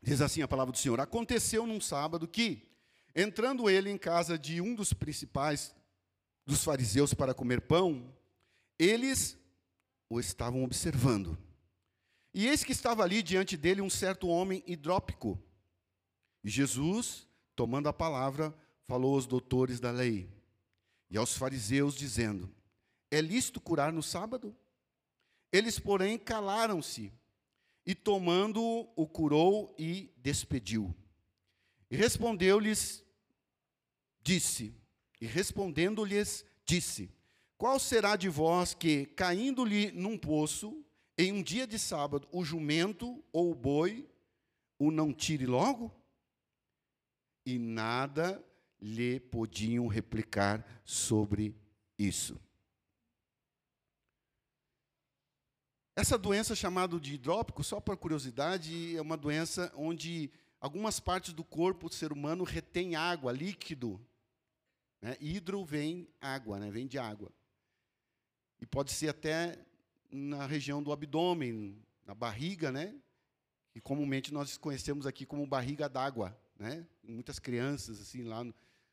[0.00, 2.70] Diz assim a palavra do Senhor: Aconteceu num sábado que,
[3.12, 5.74] entrando ele em casa de um dos principais
[6.44, 8.16] dos fariseus para comer pão,
[8.78, 9.36] eles
[10.08, 11.36] o estavam observando.
[12.39, 15.43] E eis que estava ali diante dele um certo homem hidrópico.
[16.45, 18.55] E Jesus, tomando a palavra,
[18.87, 20.30] falou aos doutores da lei
[21.09, 22.55] e aos fariseus, dizendo:
[23.11, 24.55] É lícito curar no sábado?
[25.51, 27.11] Eles, porém, calaram-se.
[27.87, 30.95] e tomando-o, o curou e despediu.
[31.91, 33.03] E respondeu-lhes,
[34.20, 34.74] disse,
[35.18, 37.11] e respondendo-lhes, disse:
[37.57, 40.84] Qual será de vós que, caindo-lhe num poço,
[41.18, 44.08] em um dia de sábado, o jumento ou o boi
[44.78, 45.94] o não tire logo?
[47.44, 48.44] E nada
[48.80, 51.54] lhe podiam replicar sobre
[51.98, 52.38] isso.
[55.94, 61.42] Essa doença chamada de hidrópico, só por curiosidade, é uma doença onde algumas partes do
[61.42, 63.98] corpo do ser humano retém água, líquido.
[65.00, 65.16] Né?
[65.20, 66.70] Hidro vem água, né?
[66.70, 67.32] vem de água.
[68.60, 69.58] E pode ser até
[70.11, 72.94] na região do abdômen, na barriga, né?
[73.72, 76.34] que comumente nós conhecemos aqui como barriga d'água.
[76.59, 76.86] Né?
[77.02, 78.42] Muitas crianças, assim, lá,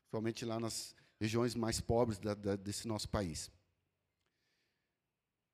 [0.00, 3.50] principalmente lá nas regiões mais pobres da, da, desse nosso país.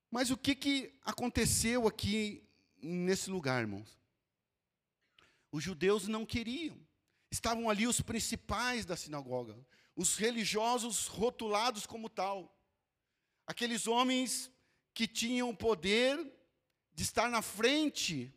[0.09, 2.43] Mas o que, que aconteceu aqui
[2.81, 3.97] nesse lugar, irmãos?
[5.49, 6.77] Os judeus não queriam.
[7.31, 9.57] Estavam ali os principais da sinagoga,
[9.95, 12.53] os religiosos rotulados como tal.
[13.47, 14.51] Aqueles homens
[14.93, 16.17] que tinham o poder
[16.93, 18.33] de estar na frente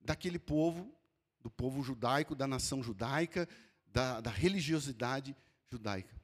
[0.00, 0.94] daquele povo,
[1.40, 3.48] do povo judaico, da nação judaica,
[3.86, 5.36] da, da religiosidade
[5.70, 6.20] judaica.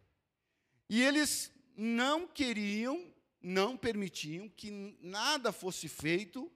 [0.89, 6.51] E eles não queriam não permitiam que nada fosse feito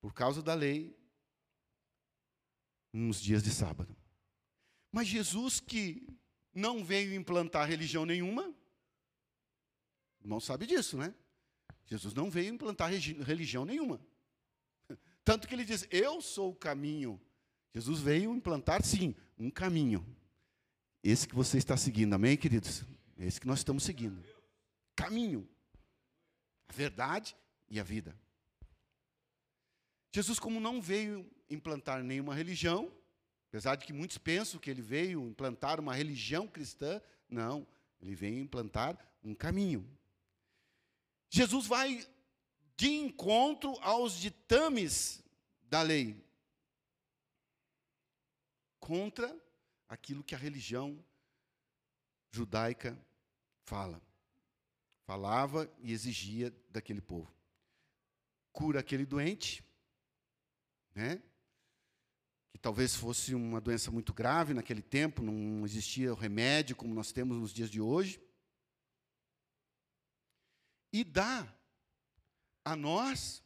[0.00, 0.96] por causa da lei
[2.92, 3.96] nos dias de sábado.
[4.92, 6.06] Mas Jesus que
[6.54, 8.48] não veio implantar religião nenhuma,
[10.20, 11.14] o irmão sabe disso, né?
[11.90, 14.00] Jesus não veio implantar religião nenhuma.
[15.24, 17.20] Tanto que ele diz: Eu sou o caminho.
[17.74, 20.04] Jesus veio implantar, sim, um caminho.
[21.02, 22.84] Esse que você está seguindo, amém, queridos?
[23.16, 24.22] Esse que nós estamos seguindo.
[24.96, 25.48] Caminho
[26.70, 27.36] a verdade
[27.68, 28.16] e a vida.
[30.14, 32.92] Jesus, como não veio implantar nenhuma religião,
[33.48, 37.66] apesar de que muitos pensam que ele veio implantar uma religião cristã, não,
[38.00, 39.84] ele veio implantar um caminho.
[41.30, 42.06] Jesus vai
[42.76, 45.22] de encontro aos ditames
[45.62, 46.22] da lei,
[48.78, 49.34] contra
[49.88, 51.02] aquilo que a religião
[52.30, 52.98] judaica
[53.64, 54.02] fala
[55.10, 57.34] falava e exigia daquele povo.
[58.52, 59.60] Cura aquele doente,
[60.94, 61.20] né?
[62.52, 67.36] que talvez fosse uma doença muito grave naquele tempo, não existia remédio como nós temos
[67.36, 68.20] nos dias de hoje.
[70.92, 71.46] E dá
[72.64, 73.42] a nós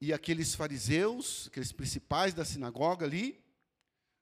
[0.00, 3.40] e aqueles fariseus, aqueles principais da sinagoga ali,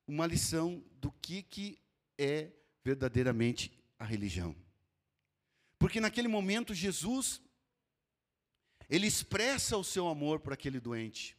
[0.07, 1.81] uma lição do que, que
[2.19, 2.51] é
[2.85, 4.55] verdadeiramente a religião.
[5.79, 7.41] Porque naquele momento Jesus
[8.91, 11.37] ele expressa o seu amor por aquele doente.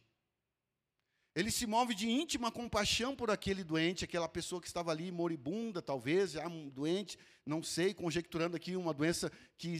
[1.34, 5.80] Ele se move de íntima compaixão por aquele doente, aquela pessoa que estava ali moribunda,
[5.80, 9.78] talvez, já um doente, não sei, conjecturando aqui uma doença que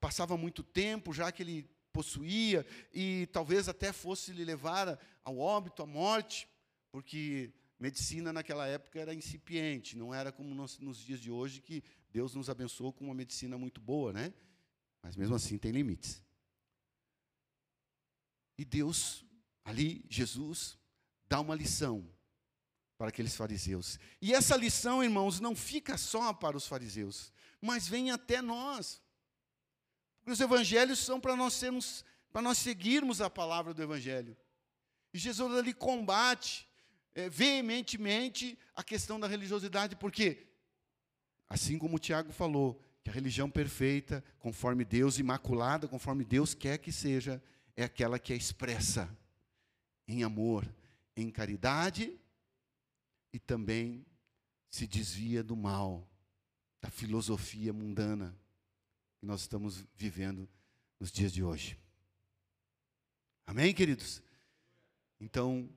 [0.00, 5.82] passava muito tempo, já que ele possuía, e talvez até fosse lhe levar ao óbito,
[5.82, 6.46] à morte,
[6.92, 11.82] porque medicina naquela época era incipiente, não era como nos, nos dias de hoje que
[12.10, 14.32] Deus nos abençoou com uma medicina muito boa, né?
[15.02, 16.22] Mas mesmo assim tem limites.
[18.58, 19.24] E Deus,
[19.64, 20.78] ali, Jesus,
[21.28, 22.08] dá uma lição
[22.96, 23.98] para aqueles fariseus.
[24.20, 29.02] E essa lição, irmãos, não fica só para os fariseus, mas vem até nós.
[30.26, 34.36] Os evangelhos são para nós sermos, para nós seguirmos a palavra do evangelho.
[35.14, 36.68] E Jesus ali combate
[37.14, 40.46] é, veementemente a questão da religiosidade, porque
[41.48, 46.78] Assim como o Tiago falou, que a religião perfeita, conforme Deus, imaculada, conforme Deus quer
[46.78, 47.42] que seja,
[47.76, 49.08] é aquela que é expressa
[50.08, 50.66] em amor,
[51.16, 52.18] em caridade
[53.32, 54.04] e também
[54.68, 56.08] se desvia do mal,
[56.80, 58.36] da filosofia mundana
[59.18, 60.48] que nós estamos vivendo
[60.98, 61.78] nos dias de hoje.
[63.46, 64.22] Amém, queridos?
[65.20, 65.68] Então,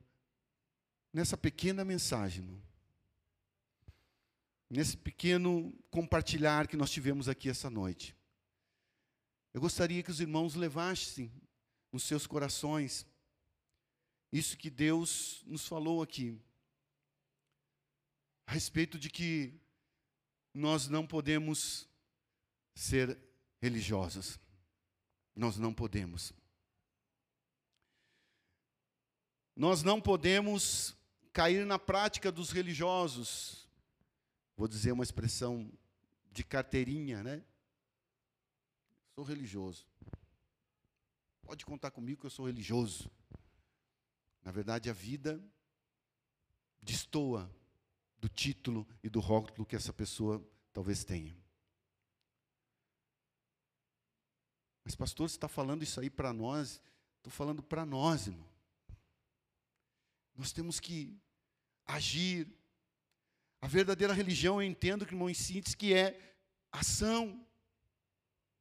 [1.14, 2.62] nessa pequena mensagem, irmão,
[4.70, 8.16] nesse pequeno compartilhar que nós tivemos aqui essa noite.
[9.54, 11.32] Eu gostaria que os irmãos levassem
[11.92, 13.06] nos seus corações
[14.32, 16.40] isso que Deus nos falou aqui,
[18.46, 19.60] a respeito de que
[20.54, 21.88] nós não podemos
[22.76, 23.18] ser
[23.62, 24.40] religiosos.
[25.36, 26.34] Nós não podemos.
[29.56, 30.96] Nós não podemos
[31.34, 33.68] cair na prática dos religiosos,
[34.56, 35.72] vou dizer uma expressão
[36.32, 37.44] de carteirinha, né?
[39.14, 39.86] Sou religioso.
[41.42, 43.10] Pode contar comigo que eu sou religioso.
[44.44, 45.44] Na verdade, a vida
[46.82, 47.54] destoa
[48.20, 51.36] do título e do rótulo que essa pessoa talvez tenha.
[54.90, 56.82] Mas, pastor, você está falando isso aí para nós?
[57.18, 58.50] Estou falando para nós, irmão.
[60.36, 61.16] Nós temos que
[61.86, 62.48] agir.
[63.62, 66.36] A verdadeira religião, eu entendo que, irmão, em síntese, que é
[66.72, 67.46] ação.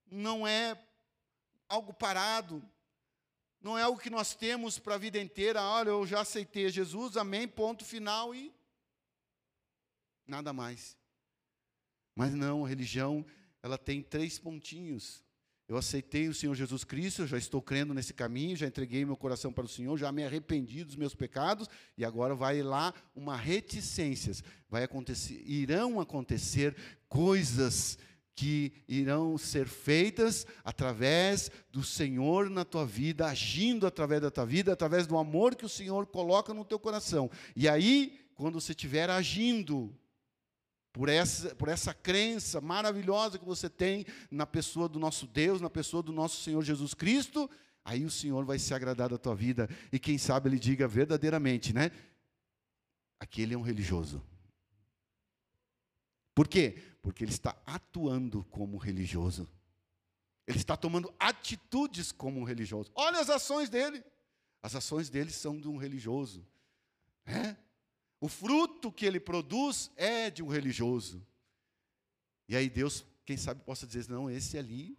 [0.05, 0.79] Não é
[1.66, 2.62] algo parado.
[3.59, 5.62] Não é algo que nós temos para a vida inteira.
[5.62, 8.55] Olha, eu já aceitei Jesus, amém, ponto final e
[10.26, 10.95] nada mais.
[12.14, 13.24] Mas não, a religião,
[13.62, 15.26] ela tem três pontinhos.
[15.69, 19.53] Eu aceitei o Senhor Jesus Cristo, já estou crendo nesse caminho, já entreguei meu coração
[19.53, 24.43] para o Senhor, já me arrependi dos meus pecados e agora vai lá uma reticências.
[24.71, 26.75] Vai acontecer, irão acontecer
[27.07, 27.99] coisas
[28.35, 34.73] que irão ser feitas através do Senhor na tua vida, agindo através da tua vida,
[34.73, 37.31] através do amor que o Senhor coloca no teu coração.
[37.55, 39.95] E aí, quando você estiver agindo
[40.93, 45.70] por essa, por essa crença maravilhosa que você tem na pessoa do nosso Deus, na
[45.70, 47.49] pessoa do nosso Senhor Jesus Cristo,
[47.84, 51.72] aí o Senhor vai se agradar da tua vida e quem sabe ele diga verdadeiramente,
[51.72, 51.91] né?
[53.20, 54.22] Aquele é um religioso.
[56.34, 56.80] Por quê?
[57.03, 59.49] Porque ele está atuando como religioso.
[60.47, 62.91] Ele está tomando atitudes como um religioso.
[62.95, 64.03] Olha as ações dele.
[64.62, 66.47] As ações dele são de um religioso.
[67.26, 67.57] É?
[68.21, 71.25] O fruto que ele produz é de um religioso.
[72.49, 74.99] E aí Deus, quem sabe, possa dizer: não, esse ali,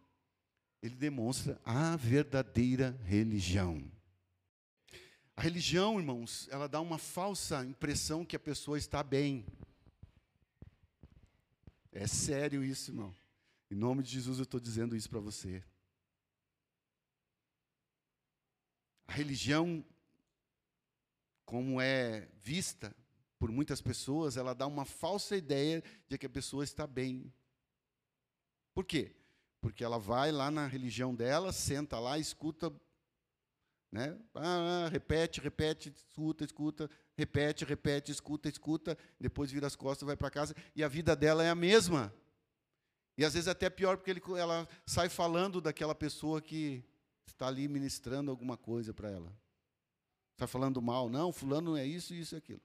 [0.82, 3.92] ele demonstra a verdadeira religião.
[5.36, 9.46] A religião, irmãos, ela dá uma falsa impressão que a pessoa está bem.
[11.92, 13.16] É sério isso, irmão.
[13.72, 15.64] Em nome de Jesus eu estou dizendo isso para você.
[19.08, 19.84] A religião,
[21.46, 22.96] como é vista,
[23.40, 27.34] por muitas pessoas, ela dá uma falsa ideia de que a pessoa está bem.
[28.74, 29.16] Por quê?
[29.62, 32.72] Porque ela vai lá na religião dela, senta lá, escuta,
[33.90, 34.20] né?
[34.36, 40.30] Ah, repete, repete, escuta, escuta, repete, repete, escuta, escuta, depois vira as costas, vai para
[40.30, 42.14] casa e a vida dela é a mesma.
[43.18, 46.84] E às vezes até pior porque ele, ela sai falando daquela pessoa que
[47.26, 49.34] está ali ministrando alguma coisa para ela.
[50.34, 52.62] Está falando mal, não, fulano é isso, isso e aquilo.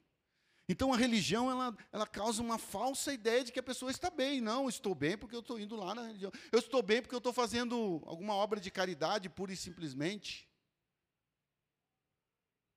[0.69, 4.41] Então a religião ela, ela causa uma falsa ideia de que a pessoa está bem.
[4.41, 6.33] Não, estou bem porque eu estou indo lá na religião.
[6.51, 10.49] Eu estou bem porque eu estou fazendo alguma obra de caridade pura e simplesmente.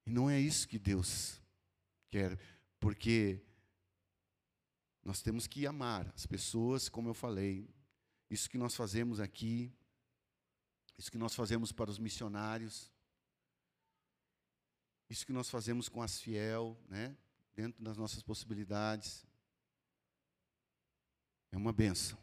[0.06, 1.42] E não é isso que Deus
[2.10, 2.38] quer,
[2.80, 3.42] porque
[5.04, 7.70] nós temos que amar as pessoas, como eu falei.
[8.30, 9.72] Isso que nós fazemos aqui,
[10.98, 12.92] isso que nós fazemos para os missionários,
[15.10, 17.16] isso que nós fazemos com as fiel, né?
[17.58, 19.26] Dentro das nossas possibilidades.
[21.52, 22.20] É uma benção.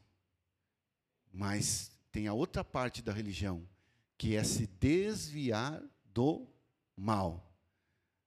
[1.32, 3.68] Mas tem a outra parte da religião,
[4.16, 6.46] que é se desviar do
[6.96, 7.52] mal.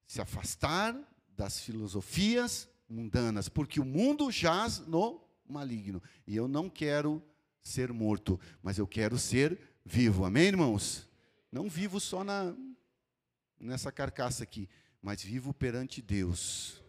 [0.05, 0.93] Se afastar
[1.29, 6.03] das filosofias mundanas, porque o mundo jaz no maligno.
[6.25, 7.23] E eu não quero
[7.61, 10.25] ser morto, mas eu quero ser vivo.
[10.25, 11.07] Amém, irmãos?
[11.49, 12.53] Não vivo só na
[13.59, 14.69] nessa carcaça aqui,
[15.01, 16.85] mas vivo perante Deus.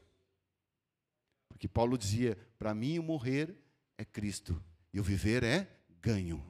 [1.59, 3.53] Porque Paulo dizia: para mim o morrer
[3.99, 5.69] é Cristo e o viver é
[6.01, 6.41] ganho.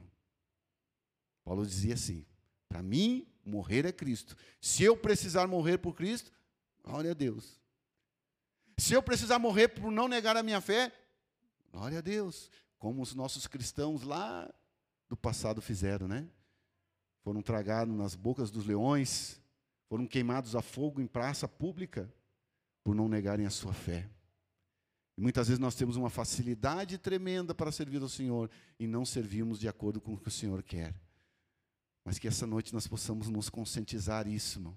[1.43, 2.23] Paulo dizia assim:
[2.67, 4.37] para mim morrer é Cristo.
[4.61, 6.31] Se eu precisar morrer por Cristo,
[6.83, 7.59] glória a Deus.
[8.77, 10.93] Se eu precisar morrer por não negar a minha fé,
[11.71, 12.51] glória a Deus.
[12.77, 14.47] Como os nossos cristãos lá
[15.09, 16.29] do passado fizeram, né?
[17.23, 19.41] Foram tragados nas bocas dos leões,
[19.87, 22.13] foram queimados a fogo em praça pública
[22.83, 24.07] por não negarem a sua fé.
[25.19, 28.49] E muitas vezes nós temos uma facilidade tremenda para servir ao Senhor
[28.79, 30.95] e não servimos de acordo com o que o Senhor quer.
[32.05, 34.73] Mas que essa noite nós possamos nos conscientizar isso.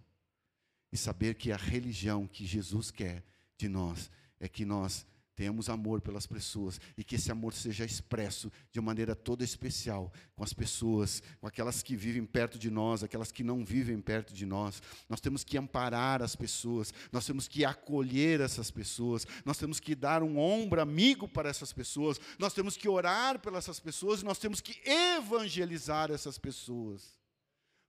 [0.90, 3.22] E saber que a religião que Jesus quer
[3.56, 5.06] de nós é que nós
[5.42, 10.44] tenhamos amor pelas pessoas e que esse amor seja expresso de maneira toda especial com
[10.44, 14.46] as pessoas, com aquelas que vivem perto de nós, aquelas que não vivem perto de
[14.46, 14.80] nós.
[15.08, 19.96] Nós temos que amparar as pessoas, nós temos que acolher essas pessoas, nós temos que
[19.96, 24.38] dar um ombro amigo para essas pessoas, nós temos que orar pelas pessoas e nós
[24.38, 27.18] temos que evangelizar essas pessoas.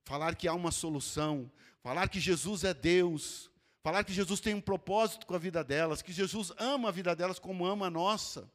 [0.02, 1.48] Falar que há uma solução,
[1.84, 3.48] falar que Jesus é Deus,
[3.84, 7.14] Falar que Jesus tem um propósito com a vida delas, que Jesus ama a vida
[7.14, 8.50] delas como ama a nossa.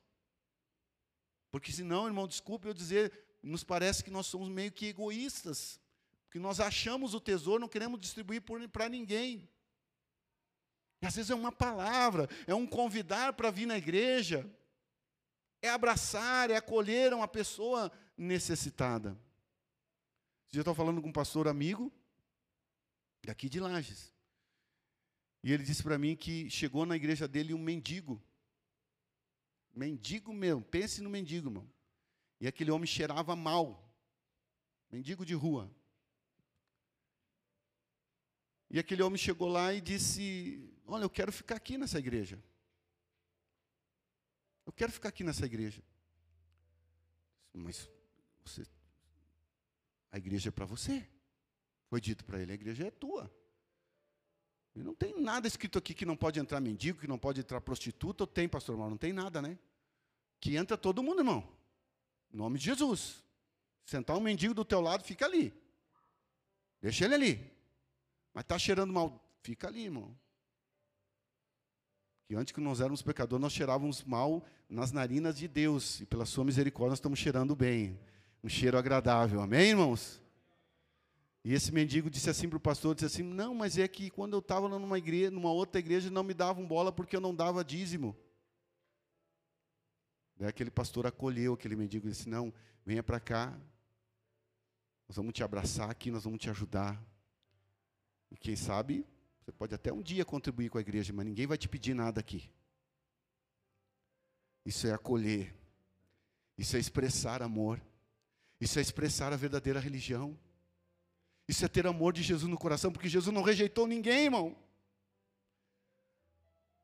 [1.52, 3.14] Porque senão, irmão, desculpe eu dizer,
[3.44, 5.80] nos parece que nós somos meio que egoístas.
[6.24, 9.48] Porque nós achamos o tesouro, não queremos distribuir para ninguém.
[11.00, 14.52] E às vezes é uma palavra, é um convidar para vir na igreja,
[15.62, 19.16] é abraçar, é acolher uma pessoa necessitada.
[20.52, 21.94] Eu estou falando com um pastor amigo,
[23.24, 24.18] daqui de Lages.
[25.44, 28.22] E ele disse para mim que chegou na igreja dele um mendigo.
[29.74, 31.70] Mendigo mesmo, pense no mendigo, irmão.
[32.40, 33.90] E aquele homem cheirava mal.
[34.92, 35.72] Mendigo de rua.
[38.70, 42.42] E aquele homem chegou lá e disse: Olha, eu quero ficar aqui nessa igreja.
[44.66, 45.84] Eu quero ficar aqui nessa igreja.
[47.54, 47.90] Mas
[48.46, 48.66] você,
[50.12, 51.08] a igreja é para você.
[51.88, 53.32] Foi dito para ele: a igreja é tua.
[54.76, 57.60] E não tem nada escrito aqui que não pode entrar mendigo, que não pode entrar
[57.62, 58.26] prostituta.
[58.26, 58.92] Tem, pastor Mauro?
[58.92, 59.58] Não tem nada, né?
[60.40, 61.48] Que entra todo mundo, irmão.
[62.34, 63.24] Em nome de Jesus.
[63.86, 65.54] Sentar um mendigo do teu lado, fica ali.
[66.82, 67.52] Deixa ele ali.
[68.34, 70.16] Mas está cheirando mal, fica ali, irmão.
[72.26, 76.00] Que antes que nós éramos pecadores, nós cheirávamos mal nas narinas de Deus.
[76.00, 78.00] E pela sua misericórdia nós estamos cheirando bem.
[78.44, 79.42] Um cheiro agradável.
[79.42, 80.22] Amém, irmãos?
[81.44, 84.34] E esse mendigo disse assim para o pastor, disse assim, não, mas é que quando
[84.34, 87.64] eu estava numa igreja, numa outra igreja, não me davam bola porque eu não dava
[87.64, 88.16] dízimo.
[90.36, 92.54] Daí aquele pastor acolheu aquele mendigo e disse, não,
[92.86, 93.58] venha para cá,
[95.08, 97.02] nós vamos te abraçar aqui, nós vamos te ajudar.
[98.30, 99.06] E quem sabe,
[99.42, 102.20] você pode até um dia contribuir com a igreja, mas ninguém vai te pedir nada
[102.20, 102.50] aqui.
[104.66, 105.56] Isso é acolher.
[106.58, 107.82] Isso é expressar amor.
[108.62, 110.38] Isso é expressar a verdadeira religião.
[111.50, 114.56] Isso é ter amor de Jesus no coração, porque Jesus não rejeitou ninguém, irmão.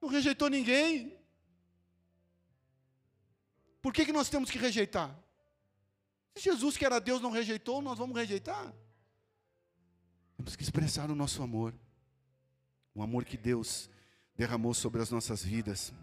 [0.02, 1.16] Não rejeitou ninguém.
[3.80, 5.16] Por que, que nós temos que rejeitar?
[6.34, 8.74] Se Jesus, que era Deus, não rejeitou, nós vamos rejeitar.
[10.36, 11.72] Temos que expressar o nosso amor,
[12.96, 13.88] o amor que Deus
[14.36, 15.94] derramou sobre as nossas vidas.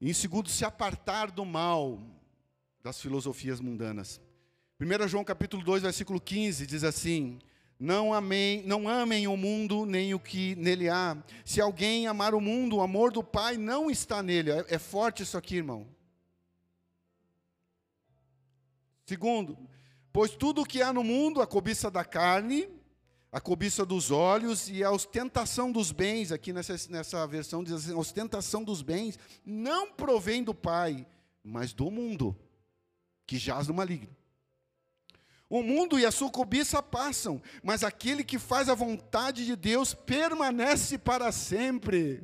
[0.00, 2.02] E em segundo, se apartar do mal
[2.82, 4.20] das filosofias mundanas.
[4.80, 7.38] 1 João capítulo 2, versículo 15 diz assim:
[7.78, 11.16] não amem, não amem o mundo nem o que nele há.
[11.44, 14.50] Se alguém amar o mundo, o amor do Pai não está nele.
[14.50, 15.86] É, é forte isso aqui, irmão.
[19.06, 19.56] Segundo,
[20.18, 22.68] Pois tudo o que há no mundo, a cobiça da carne,
[23.30, 27.92] a cobiça dos olhos e a ostentação dos bens, aqui nessa, nessa versão diz assim:
[27.92, 29.16] a ostentação dos bens,
[29.46, 31.06] não provém do Pai,
[31.40, 32.36] mas do mundo,
[33.26, 34.17] que jaz no maligno.
[35.50, 39.94] O mundo e a sua cobiça passam, mas aquele que faz a vontade de Deus
[39.94, 42.22] permanece para sempre.